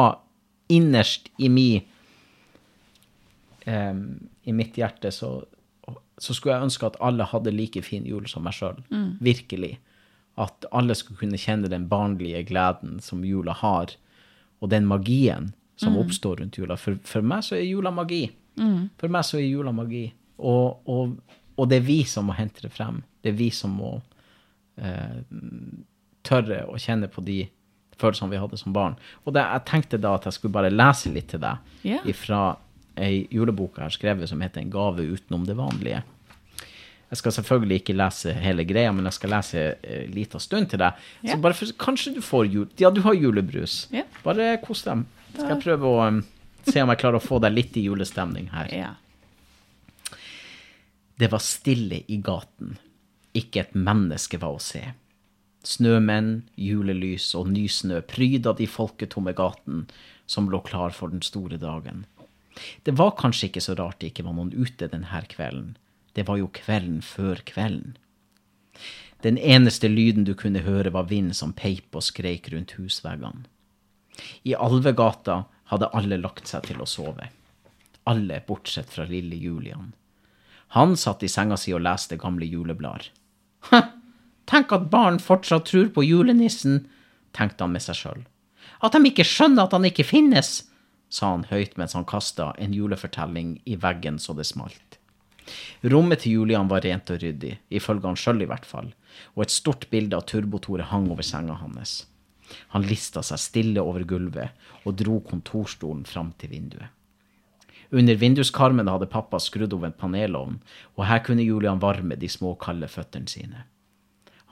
[0.73, 1.69] innerst i mi
[3.67, 4.01] um,
[4.47, 5.31] i mitt hjerte så,
[6.17, 8.79] så skulle jeg ønske at alle hadde like fin jul som meg sjøl.
[9.23, 9.75] Virkelig.
[10.37, 13.95] At alle skulle kunne kjenne den barnlige gleden som jula har,
[14.61, 16.77] og den magien som oppstår rundt jula.
[16.77, 18.23] For, for meg så er jula magi.
[18.97, 20.07] For meg så er jula magi.
[20.37, 21.17] Og, og,
[21.57, 23.03] og det er vi som må hente det frem.
[23.21, 23.91] Det er vi som må
[24.81, 25.19] eh,
[26.25, 27.43] tørre å kjenne på de
[27.97, 28.97] følelsene vi hadde som barn.
[29.25, 32.09] Og det, jeg tenkte da at jeg skulle bare lese litt til deg yeah.
[32.17, 32.41] fra
[32.97, 36.01] ei julebok jeg har skrevet som heter En gave utenom det vanlige.
[37.07, 40.81] Jeg skal selvfølgelig ikke lese hele greia, men jeg skal lese en liten stund til
[40.81, 40.97] deg.
[41.23, 41.31] Ja.
[41.31, 42.65] Så bare for, kanskje du får jul...
[42.81, 43.85] Ja, du har julebrus.
[43.95, 44.03] Ja.
[44.25, 45.05] Bare kos dem.
[45.31, 46.19] Skal jeg prøve å um,
[46.67, 48.73] se om jeg klarer å få deg litt i julestemning her.
[48.75, 48.91] Ja.
[51.17, 52.75] Det var stille i gaten.
[53.37, 54.83] Ikke et menneske var å se.
[55.67, 59.87] Snømenn, julelys og nysnø pryda de folketomme gaten
[60.27, 62.05] som lå klar for den store dagen.
[62.83, 65.75] Det var kanskje ikke så rart det ikke var noen ute denne kvelden.
[66.17, 67.93] Det var jo kvelden før kvelden.
[69.21, 73.45] Den eneste lyden du kunne høre, var vind som peip og skreik rundt husveggene.
[74.41, 77.29] I Alvegata hadde alle lagt seg til å sove.
[78.09, 79.91] Alle bortsett fra lille Julian.
[80.73, 83.11] Han satt i senga si og leste gamle juleblader.
[83.69, 83.83] Ha!
[84.47, 86.85] Tenk at barn fortsatt tror på julenissen,
[87.35, 88.21] tenkte han med seg sjøl.
[88.81, 90.63] At de ikke skjønner at han ikke finnes,
[91.09, 94.86] sa han høyt mens han kasta en julefortelling i veggen så det smalt.
[95.83, 98.91] Rommet til Julian var rent og ryddig, ifølge han sjøl i hvert fall,
[99.35, 102.05] og et stort bilde av Turbotoret hang over senga hans.
[102.73, 106.93] Han lista seg stille over gulvet og dro kontorstolen fram til vinduet.
[107.91, 110.59] Under vinduskarmen hadde pappa skrudd over en panelovn,
[110.99, 113.63] og her kunne Julian varme de små, kalde føttene sine.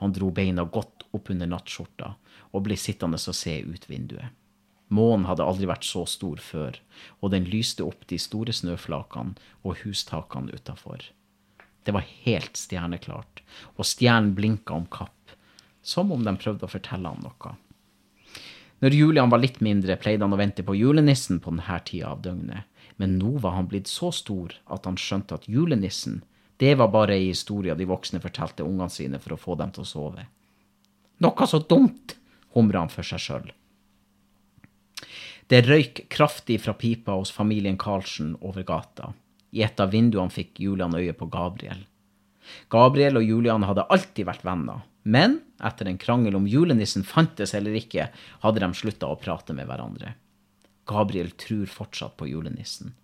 [0.00, 2.14] Han dro beina godt opp under nattskjorta
[2.52, 4.32] og ble sittende og se ut vinduet.
[4.88, 6.78] Månen hadde aldri vært så stor før,
[7.20, 9.34] og den lyste opp de store snøflakene
[9.66, 11.02] og hustakene utafor.
[11.86, 13.42] Det var helt stjerneklart,
[13.78, 15.34] og stjernen blinka om kapp,
[15.82, 17.54] som om de prøvde å fortelle ham noe.
[18.84, 22.22] Når Julian var litt mindre, pleide han å vente på julenissen på denne tida av
[22.22, 22.66] døgnet,
[23.00, 26.22] men nå var han blitt så stor at han skjønte at julenissen,
[26.56, 29.84] det var bare ei historie de voksne fortalte ungene sine for å få dem til
[29.84, 30.24] å sove.
[31.20, 32.16] Noe så dumt,
[32.56, 33.50] humra han for seg sjøl.
[35.46, 39.12] Det røyk kraftig fra pipa hos familien Karlsen over gata.
[39.54, 41.84] I et av vinduene fikk Julian øye på Gabriel.
[42.70, 47.78] Gabriel og Julian hadde alltid vært venner, men etter en krangel om julenissen fantes eller
[47.78, 48.08] ikke,
[48.42, 50.16] hadde de slutta å prate med hverandre.
[50.86, 52.94] Gabriel tror fortsatt på julenissen.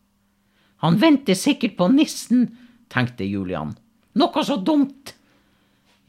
[0.82, 2.48] Han venter sikkert på nissen,
[2.90, 3.76] tenkte Julian.
[4.18, 5.14] Noe så dumt!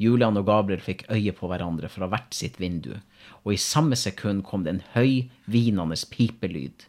[0.02, 2.96] Julian og Gabriel fikk øye på hverandre fra hvert sitt vindu,
[3.44, 6.88] og i samme sekund kom det en høy, hvinende pipelyd.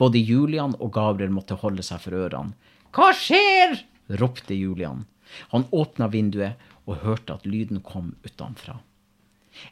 [0.00, 2.56] Både Julian og Gabriel måtte holde seg for ørene.
[2.94, 3.78] Hva skjer?
[4.20, 5.04] ropte Julian.
[5.54, 8.80] Han åpna vinduet og hørte at lyden kom utenfra.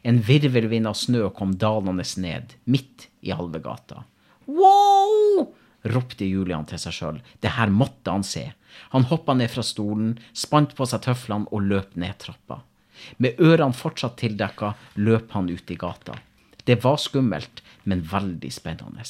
[0.01, 4.05] En virvelvind av snø kom dalende ned, midt i halve gata.
[4.47, 5.51] Wow!
[5.83, 7.19] ropte Julian til seg sjøl.
[7.43, 8.49] Det her måtte han se.
[8.93, 12.61] Han hoppa ned fra stolen, spant på seg tøflene og løp ned trappa.
[13.17, 16.17] Med ørene fortsatt tildekka løp han ut i gata.
[16.63, 19.03] Det var skummelt, men veldig spennende.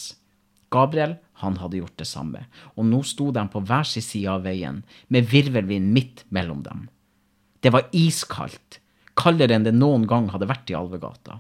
[0.74, 4.46] Gabriel han hadde gjort det samme, og nå sto de på hver sin side av
[4.48, 6.88] veien, med virvelvind midt mellom dem.
[7.62, 8.80] Det var iskaldt,
[9.20, 11.40] kaldere enn det noen gang hadde vært i Alvegata.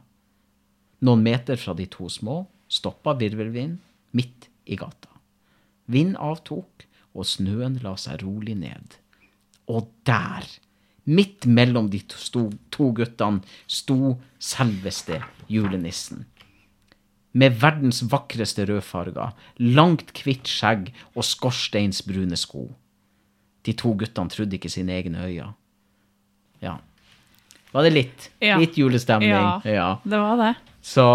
[1.03, 3.79] Noen meter fra de to små stoppa virvelvind
[4.15, 5.09] midt i gata.
[5.91, 8.97] Vind avtok, og snøen la seg rolig ned.
[9.69, 10.45] Og der,
[11.05, 16.25] midt mellom de to, to guttene, sto selveste julenissen.
[17.33, 22.67] Med verdens vakreste rødfarger, langt hvitt skjegg og skorsteinsbrune sko.
[23.65, 25.53] De to guttene trodde ikke sine egne øyne.
[26.61, 26.77] Ja.
[27.73, 28.27] Var det litt?
[28.43, 28.59] Ja.
[28.61, 29.33] Litt julestemning?
[29.33, 29.61] Ja.
[29.65, 29.87] ja.
[30.03, 30.51] Det var det.
[30.83, 31.05] Så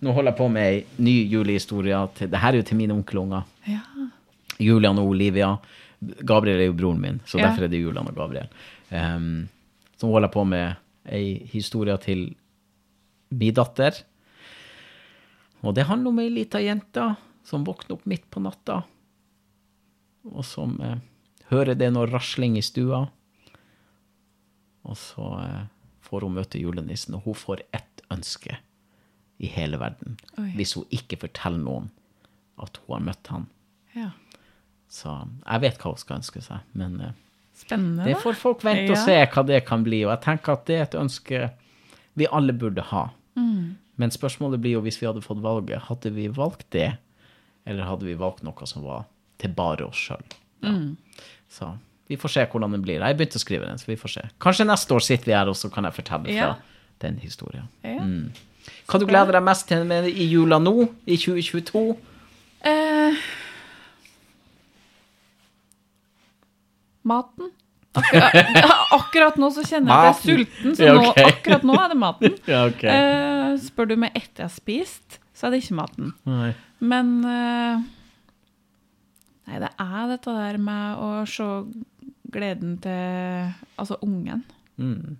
[0.00, 1.96] nå holder jeg på med ei ny julehistorie.
[2.20, 3.48] Dette er jo til mine onkelunger.
[4.60, 5.54] Julian og Olivia.
[6.00, 8.48] Gabriel er jo broren min, så derfor er det Julian og Gabriel.
[8.90, 9.48] Um,
[10.00, 10.78] så holder på med
[11.10, 12.30] ei historie til
[13.30, 13.98] min datter.
[15.60, 17.04] Og det handler om ei lita jente
[17.44, 18.82] som våkner opp midt på natta,
[20.30, 21.00] og som eh,
[21.50, 23.02] hører det noe rasling i stua.
[24.88, 25.62] Og så eh,
[26.06, 28.56] får hun møte julenissen, og hun får ett ønske
[29.40, 30.16] i hele verden.
[30.40, 30.50] Oi.
[30.56, 31.90] Hvis hun ikke forteller noen
[32.60, 33.48] at hun har møtt han.
[33.96, 34.10] ja.
[34.90, 35.12] Så
[35.46, 37.12] jeg vet hva hun skal ønske seg, men eh,
[37.60, 39.98] Spennende, det får folk vente og se hva det kan bli.
[40.06, 41.40] Og jeg tenker at det er et ønske
[42.18, 43.02] vi alle burde ha.
[43.36, 43.76] Mm.
[44.00, 46.88] Men spørsmålet blir jo hvis vi hadde fått valget, hadde vi valgt det,
[47.68, 49.04] eller hadde vi valgt noe som var
[49.38, 50.24] til bare oss sjøl?
[50.64, 50.72] Ja.
[50.72, 50.96] Mm.
[51.52, 51.68] Så
[52.10, 53.04] vi får se hvordan det blir.
[53.04, 54.24] Jeg begynte å skrive den, så vi får se.
[54.42, 56.54] Kanskje neste år sitter vi her, og så kan jeg fortelle fra Ja.
[57.04, 57.68] den historien.
[57.84, 58.00] Ja.
[58.88, 61.84] Hva du gleder deg mest til med i jula nå, i 2022?
[62.66, 63.20] Eh,
[67.10, 67.50] maten.
[67.98, 68.36] Akkurat,
[68.94, 71.96] akkurat nå så kjenner jeg at jeg er sulten, så nå, akkurat nå er det
[71.98, 72.36] maten.
[72.52, 72.90] Ja, okay.
[72.94, 76.12] uh, spør du meg etter jeg har spist, så er det ikke maten.
[76.30, 76.52] Nei.
[76.80, 77.82] Men uh,
[79.50, 81.46] Nei, det er dette der med å se
[82.30, 83.50] gleden til
[83.80, 84.44] Altså ungen,
[84.80, 85.16] Mm.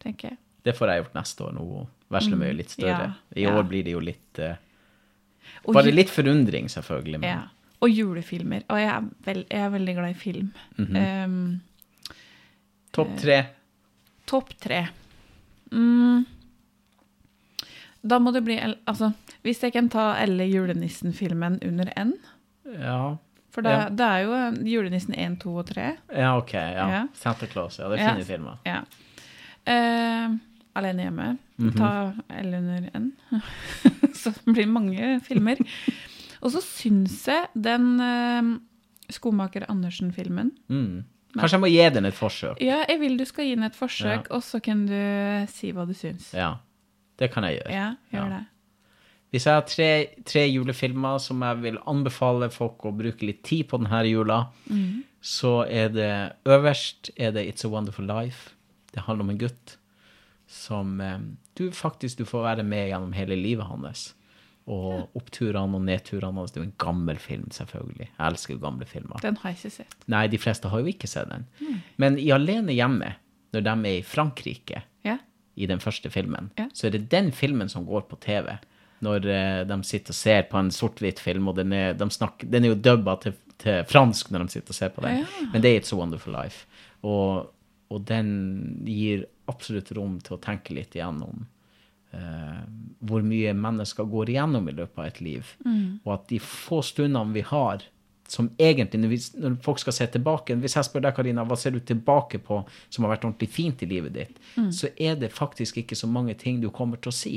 [0.00, 0.38] tenker jeg.
[0.64, 1.64] Det får jeg gjort neste år, nå
[2.14, 3.08] Veslemøy er litt større.
[3.10, 3.16] Mm.
[3.34, 3.56] Ja, I ja.
[3.58, 4.54] år blir det jo litt uh,
[5.74, 7.18] Bare litt forundring, selvfølgelig.
[7.20, 7.42] Men Ja.
[7.86, 8.64] Og julefilmer.
[8.72, 10.48] Og jeg er, veld, jeg er veldig glad i film.
[10.80, 10.96] Mhm.
[10.96, 11.60] Um,
[12.96, 13.36] topp tre.
[14.26, 14.80] Topp tre.
[15.70, 16.24] Mm.
[18.06, 19.12] Da må det bli Altså,
[19.44, 22.12] hvis jeg kan ta alle julenissen-filmen under N
[22.78, 23.16] Ja.
[23.50, 23.88] For det, Ja.
[23.88, 25.96] det er jo julenissen 1, 2 og 3.
[26.12, 26.52] ja, OK.
[26.54, 26.88] Ja.
[26.90, 27.06] Ja.
[27.14, 27.78] Santa Claus.
[27.78, 28.58] Ja, det er fine filmer.
[28.66, 28.82] Ja.
[29.66, 30.36] Uh,
[30.76, 31.38] alene hjemme.
[31.58, 31.76] Mhm.
[31.78, 32.12] Ta
[32.42, 33.12] L under N.
[34.20, 35.56] så det blir mange filmer.
[36.46, 38.50] Og så syns jeg den eh,
[39.16, 41.04] Skomaker Andersen-filmen Mm.
[41.36, 42.60] Kanskje jeg må gi den et forsøk.
[42.64, 44.94] Ja, jeg vil du skal gi den et forsøk, og så kan du
[45.52, 46.30] si hva du syns.
[46.32, 46.54] Ja.
[47.20, 47.72] Det kan jeg gjøre.
[47.74, 48.38] Ja, gjør Ja.
[48.38, 48.46] det.
[49.34, 49.88] Hvis jeg har tre,
[50.24, 55.02] tre julefilmer som jeg vil anbefale folk å bruke litt tid på denne jula, Mm.
[55.20, 58.54] så er det øverst er det It's a Wonderful Life.
[58.94, 59.76] Det handler om en gutt
[60.48, 61.18] som eh,
[61.58, 64.14] du faktisk du får være med gjennom hele livet hans.
[64.66, 66.42] Og oppturene og nedturene.
[66.50, 68.08] Det er jo en gammel film, selvfølgelig.
[68.08, 69.20] Jeg elsker jo gamle filmer.
[69.22, 69.94] Den har jeg ikke sett.
[70.10, 71.46] Nei, de fleste har jo ikke sett den.
[71.60, 71.76] Mm.
[72.02, 73.12] Men i Alene hjemme,
[73.54, 75.22] når de er i Frankrike, yeah.
[75.54, 76.72] i den første filmen, yeah.
[76.74, 78.56] så er det den filmen som går på TV.
[79.06, 82.50] Når eh, de sitter og ser på en sort-hvitt film, og den er, de snakker,
[82.50, 85.22] den er jo dubba til, til fransk når de sitter og ser på den.
[85.22, 85.50] yeah.
[85.54, 86.66] Men det er It's a Wonderful Life.
[87.06, 87.52] Og,
[87.86, 88.32] og den
[88.82, 91.46] gir absolutt rom til å tenke litt igjennom
[92.16, 92.62] eh,
[93.06, 95.52] hvor mye mennesker går igjennom i løpet av et liv.
[95.66, 96.00] Mm.
[96.04, 97.84] Og at de få stundene vi har
[98.28, 101.54] som egentlig, når, vi, når folk skal se tilbake Hvis jeg spør deg, Karina, hva
[101.58, 102.56] ser du tilbake på
[102.90, 104.40] som har vært ordentlig fint i livet ditt,
[104.74, 107.34] så er det faktisk ikke så mange ting du kommer til å si.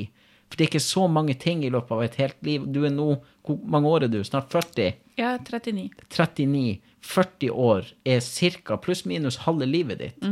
[0.49, 2.65] For det er ikke så mange ting i løpet av et helt liv.
[2.65, 4.19] Du er nå Hvor mange år er du?
[4.25, 4.97] Snart 40?
[5.17, 5.89] Jeg er 39.
[6.09, 8.19] 39, 40 år er
[8.65, 8.77] ca.
[8.77, 10.25] pluss-minus halve livet ditt.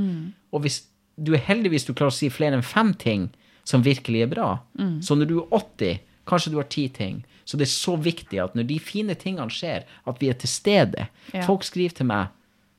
[0.52, 0.88] Og hvis
[1.18, 3.30] du er heldig hvis du klarer å si flere enn fem ting
[3.68, 4.48] som virkelig er bra.
[5.04, 7.20] Så når du er 80, kanskje du har ti ting.
[7.48, 10.52] Så det er så viktig at når de fine tingene skjer, at vi er til
[10.52, 11.08] stede.
[11.34, 11.44] Ja.
[11.48, 12.34] Folk skriver til meg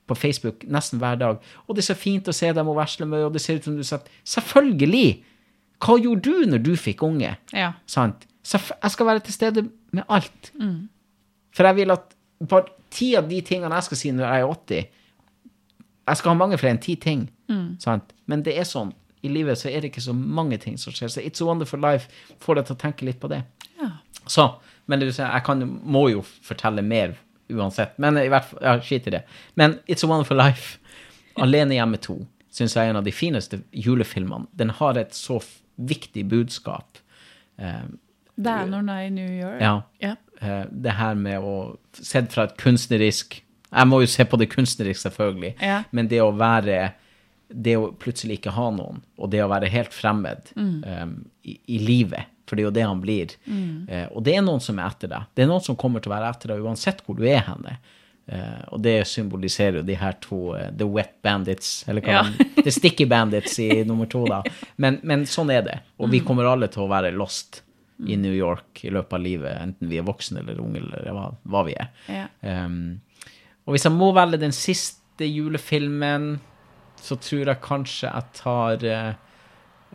[0.08, 1.40] på Facebook nesten hver dag.
[1.66, 3.68] Og det er så fint å se dem og versle med, og det ser ut
[3.68, 5.22] som du sier Selvfølgelig!
[5.78, 7.36] Hva gjorde du når du fikk unge?
[7.54, 7.72] Ja.
[7.86, 8.24] Sant?
[8.42, 10.52] Så Jeg skal være til stede med alt.
[11.54, 12.14] For jeg vil at
[12.48, 14.86] bare ti av de tingene jeg skal si når jeg er 80
[16.08, 17.28] Jeg skal ha mange flere enn ti ting.
[17.78, 18.12] Sant?
[18.26, 18.92] Men det er sånn.
[19.22, 21.08] I livet så er det ikke så mange ting som skjer.
[21.10, 22.08] Så It's a Wonderful Life
[22.44, 23.42] får deg til å tenke litt på det.
[23.80, 23.90] Ja.
[24.28, 24.44] Så,
[24.86, 27.16] men det vil si, jeg kan, må jo fortelle mer
[27.50, 27.96] uansett.
[27.98, 29.22] Men i hvert fall, ja, skit i det.
[29.56, 30.78] Men It's a Wonderful Life,
[31.40, 32.18] Alene hjemme 2,
[32.58, 34.46] syns jeg er en av de fineste julefilmene.
[34.58, 35.40] Den har et så
[35.78, 36.98] viktig budskap.
[37.58, 37.84] Eh,
[38.38, 39.60] Det er når den er i New York.
[39.62, 39.80] ja.
[40.00, 40.14] Ja.
[40.40, 43.40] Eh, det her med å Sett fra et kunstnerisk
[43.72, 45.54] Jeg må jo se på det kunstnerisk, selvfølgelig.
[45.60, 45.82] Ja.
[45.90, 46.92] Men det å være
[47.48, 51.06] Det å plutselig ikke ha noen, og det å være helt fremmed eh,
[51.48, 53.32] i, i livet, for det er jo det han blir.
[53.88, 55.30] Eh, og det er noen som er etter deg.
[55.36, 57.78] Det er noen som kommer til å være etter deg uansett hvor du er henne.
[58.28, 62.22] Uh, og det symboliserer jo de her to uh, The Wet Bandits, eller hva Ja.
[62.28, 64.42] de The Sticky Bandits i nummer to, da.
[64.76, 65.78] Men, men sånn er det.
[65.96, 67.62] Og vi kommer alle til å være lost
[68.04, 71.24] i New York i løpet av livet, enten vi er voksne eller unge, eller hva,
[71.48, 71.88] hva vi er.
[72.12, 72.26] Ja.
[72.44, 73.00] Um,
[73.64, 76.34] og hvis jeg må velge den siste julefilmen,
[77.04, 79.12] så tror jeg kanskje jeg tar eh,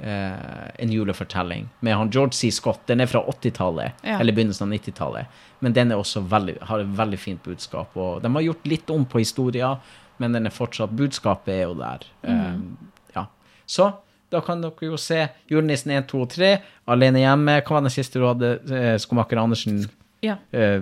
[0.02, 2.52] eh, en julefortelling med han George C.
[2.52, 2.86] Scott.
[2.88, 4.20] Den er fra 80-tallet, Ja.
[4.20, 5.26] eller begynnelsen av 90-tallet.
[5.60, 7.96] Men den veldig, har et veldig fint budskap.
[7.98, 9.78] Og de har gjort litt om på historia,
[10.18, 12.04] men den er fortsatt Budskapet er jo der.
[12.22, 12.78] Um,
[13.16, 13.26] ja.
[13.66, 13.92] Så
[14.30, 16.52] da kan dere jo se Julenissen 1, 2 og 3,
[16.88, 17.60] Alene hjemme.
[17.62, 18.56] Hva var den siste du hadde?
[18.72, 19.84] Eh, Skomaker Andersen
[20.24, 20.38] Ja.
[20.54, 20.82] uh,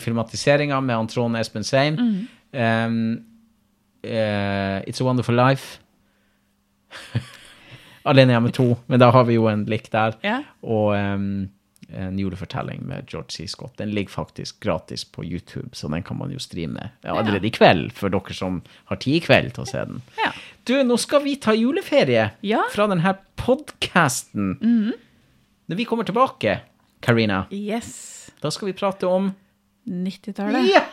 [0.00, 1.98] filmatiseringa med Trond Espen Seim.
[2.52, 3.24] Um,
[4.04, 5.80] eh, It's a Wonderful Life.
[8.04, 10.16] Alene hjemme to, men da har vi jo en lik der.
[10.24, 10.42] Yeah.
[10.62, 11.28] Og um,
[11.94, 13.46] en julefortelling med George C.
[13.48, 13.76] Scott.
[13.78, 17.52] Den ligger faktisk gratis på YouTube, så den kan man jo streame ja, allerede i
[17.54, 20.02] kveld, for dere som har tid i kveld til å se den.
[20.20, 20.32] Ja.
[20.68, 22.64] Du, nå skal vi ta juleferie Ja.
[22.72, 24.58] Fra denne podkasten.
[25.70, 26.58] Når vi kommer tilbake,
[27.04, 28.30] Karina, Yes.
[28.42, 29.32] da skal vi prate om
[29.88, 30.68] 90-tallet.
[30.72, 30.84] Ja!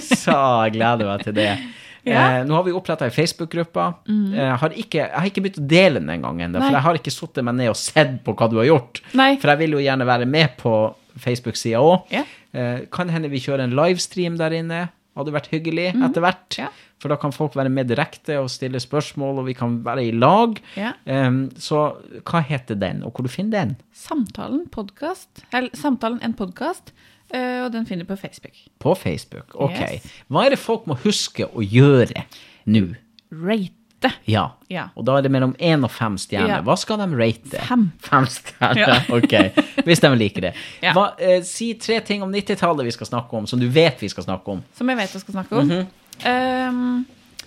[0.00, 0.36] Så
[0.74, 1.48] gleder jeg meg til det.
[2.04, 2.20] Ja.
[2.36, 3.80] Eh, nå har vi oppretta ei Facebook-gruppe.
[4.12, 6.82] Eh, Jeg, har ikke- jeg har ikke begynt å dele den engang ennå, for jeg
[6.84, 9.00] har ikke satt meg ned og sett på hva du har gjort.
[9.16, 9.38] Nei.
[9.40, 10.74] For jeg vil jo gjerne være med på
[11.16, 12.04] Facebook-sida òg.
[12.12, 12.26] Ja.
[12.52, 14.82] Eh, kan hende vi kjører en livestream der inne.
[15.16, 16.58] Hadde vært hyggelig etter hvert.
[16.58, 16.68] Ja.
[17.00, 20.12] For da kan folk være med direkte og stille spørsmål, og vi kan være i
[20.12, 20.60] lag.
[20.76, 20.92] Ja.
[21.06, 21.86] Em, så
[22.20, 23.76] hva heter den, og hvor du finner den?
[23.96, 26.92] Samtalen podcast, eller Samtalen en podkast,
[27.32, 28.58] og den finner du på Facebook.
[28.78, 29.54] På Facebook.
[29.54, 29.80] Ok.
[29.80, 30.10] Yes.
[30.28, 32.26] Hva er det folk må huske å gjøre
[32.70, 32.84] nå?
[33.32, 34.12] Rate.
[34.28, 34.44] Ja.
[34.68, 34.88] Ja.
[34.94, 36.58] Og da er det mellom én og fem stjerner.
[36.58, 36.60] Ja.
[36.66, 37.62] Hva skal de rate?
[37.68, 37.86] Fem.
[38.04, 38.98] Fem stjerner, Ja.
[39.08, 39.84] ok.
[39.86, 40.52] Hvis de liker det.
[40.94, 44.12] Hva, eh, si tre ting om 90-tallet vi skal snakke om, som du vet vi
[44.12, 44.62] skal snakke om.
[44.76, 45.68] Som jeg vet vi skal snakke om.
[45.68, 45.86] Mm
[46.22, 46.68] -hmm.
[46.68, 47.06] um,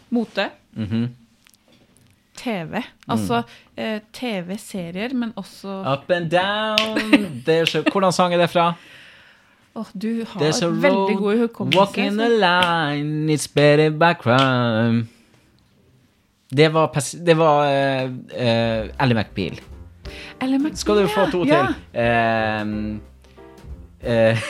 [0.10, 0.50] mote.
[2.38, 2.82] TV.
[3.08, 3.42] Altså
[3.78, 6.78] eh, TV-serier, men også Up and down
[7.48, 8.74] a, Hvordan sang er det fra?
[9.78, 11.80] Åh, Du har There's a veldig god hukommelse.
[11.80, 15.08] walking the line It's better by crime
[16.50, 16.92] Det var,
[17.26, 19.60] det var uh, uh, Ally McBeal.
[20.42, 21.66] Eller Mac- Skal du få to ja.
[21.68, 21.76] til?
[21.94, 23.00] Uh,
[24.02, 24.38] eh,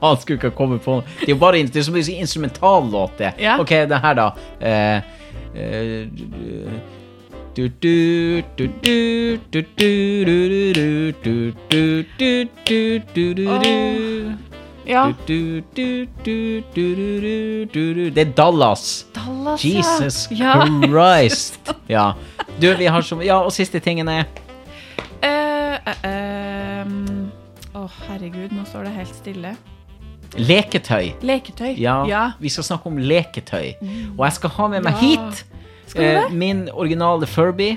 [0.00, 3.18] Faen, skulle ikke ha kommet på Det er jo bare det er som en instrumentallåt,
[3.18, 3.32] det.
[3.40, 3.58] Ja.
[3.60, 4.30] Ok, det her, da.
[4.60, 5.02] Eh,
[14.86, 15.06] Ja.
[18.14, 19.06] Det er Dallas.
[19.16, 20.66] Dallas, Jesus ja.
[20.84, 21.72] Christ.
[21.88, 22.12] Ja.
[22.60, 24.24] Du, vi har så Ja, og siste tingen er
[25.24, 27.30] Eh, uh, ehm,
[27.72, 29.56] Å, herregud, nå står det helt stille.
[30.36, 31.12] leketøy.
[31.24, 31.72] Leketøy.
[31.80, 32.32] Ja, ja.
[32.40, 33.74] vi skal snakke om leketøy.
[34.18, 35.46] Og jeg skal ha med meg hit
[35.94, 37.76] eh, min originale Furby.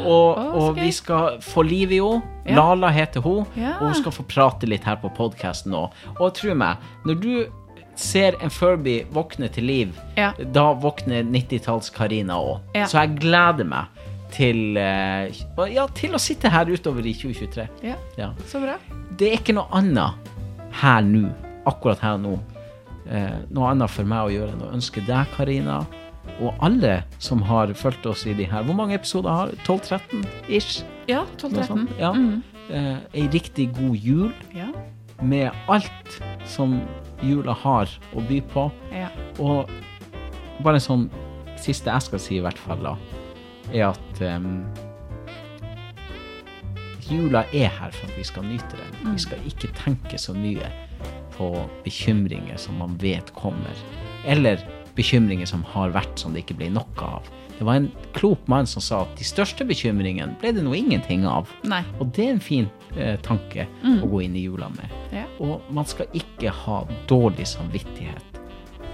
[0.00, 2.22] Og, oh, og vi skal få liv i henne.
[2.46, 2.54] Ja.
[2.56, 3.46] Lala heter hun.
[3.56, 3.76] Ja.
[3.80, 5.90] Og hun skal få prate litt her på podkasten òg.
[6.18, 6.76] Og tro meg,
[7.06, 7.32] når du
[8.00, 10.32] ser en Furby våkne til liv, Ja.
[10.40, 12.60] da våkner 90-talls-Karina òg.
[12.88, 13.84] Så jeg gleder meg
[14.32, 15.28] til, eh,
[15.74, 17.68] ja, til å sitte her utover i 2023.
[17.82, 17.94] ja.
[18.16, 18.30] Ja.
[18.46, 18.76] Så bra.
[19.18, 20.14] Det er ikke noe annet
[20.80, 21.28] her nå,
[21.66, 22.38] akkurat her nå,
[23.10, 25.84] eh, noe annet for meg å gjøre enn å ønske deg, Karina,
[26.40, 30.84] og alle som har fulgt oss i de her Hvor mange episoder har 12-13 ish?
[31.08, 31.66] Ja, 12-13.
[31.66, 32.12] sånt, Ja.
[32.12, 32.42] Mm.
[32.70, 34.68] Eh, ei riktig god jul Ja.
[35.22, 36.80] med alt som
[37.22, 38.70] jula har å by på.
[38.92, 39.08] ja.
[39.38, 39.68] Og
[40.64, 41.10] bare en sånn
[41.56, 42.94] siste jeg skal si, i hvert fall, da,
[43.72, 44.64] er at um,
[47.10, 49.12] jula er her for at vi skal nyte den.
[49.14, 50.68] Vi skal ikke tenke så mye
[51.36, 51.50] på
[51.84, 53.74] bekymringer som man vet kommer,
[54.28, 54.60] eller
[55.00, 57.28] bekymringer som har vært som det ikke blir noe av.
[57.60, 61.26] Det var en klok mann som sa at de største bekymringene ble det nå ingenting
[61.28, 61.50] av.
[61.68, 61.82] Nei.
[62.00, 64.94] Og det er en fin eh, tanke å gå inn i jula med.
[65.12, 65.26] Ja.
[65.44, 66.78] Og man skal ikke ha
[67.10, 68.40] dårlig samvittighet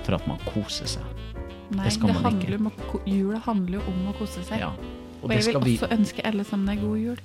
[0.07, 1.07] for at man koser seg.
[1.75, 2.59] Nei, Det skal man handler ikke.
[2.59, 4.61] om å jula handler jo om å kose seg.
[4.63, 4.73] Ja.
[5.23, 7.23] Og, Og jeg vil vi også ønske alle sammen ei god jul.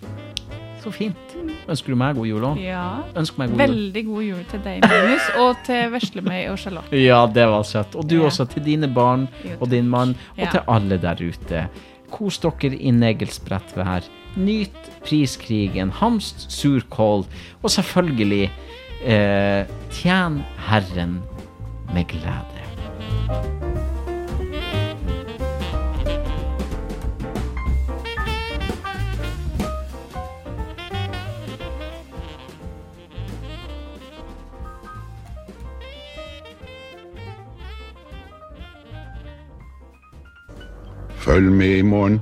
[0.82, 1.36] Så fint.
[1.70, 2.58] Ønsker du meg god jul òg?
[2.64, 3.04] Ja.
[3.14, 3.52] God.
[3.60, 6.98] Veldig god jul til deg, Magnus, og til veslemøy og Charlotte.
[6.98, 7.96] Ja, det var søtt.
[7.96, 8.26] Og du Ja.
[8.26, 9.28] også, til dine barn
[9.60, 10.50] og din mann, og Ja.
[10.52, 11.68] til alle der ute.
[12.12, 14.02] Kos dere i negelsbrettvær.
[14.38, 14.76] Nyt
[15.06, 17.26] priskrigen, hamst surkål,
[17.64, 18.50] og selvfølgelig
[19.06, 21.22] eh, tjen Herren
[21.94, 23.71] med glede.
[41.32, 42.22] Følg med i morgen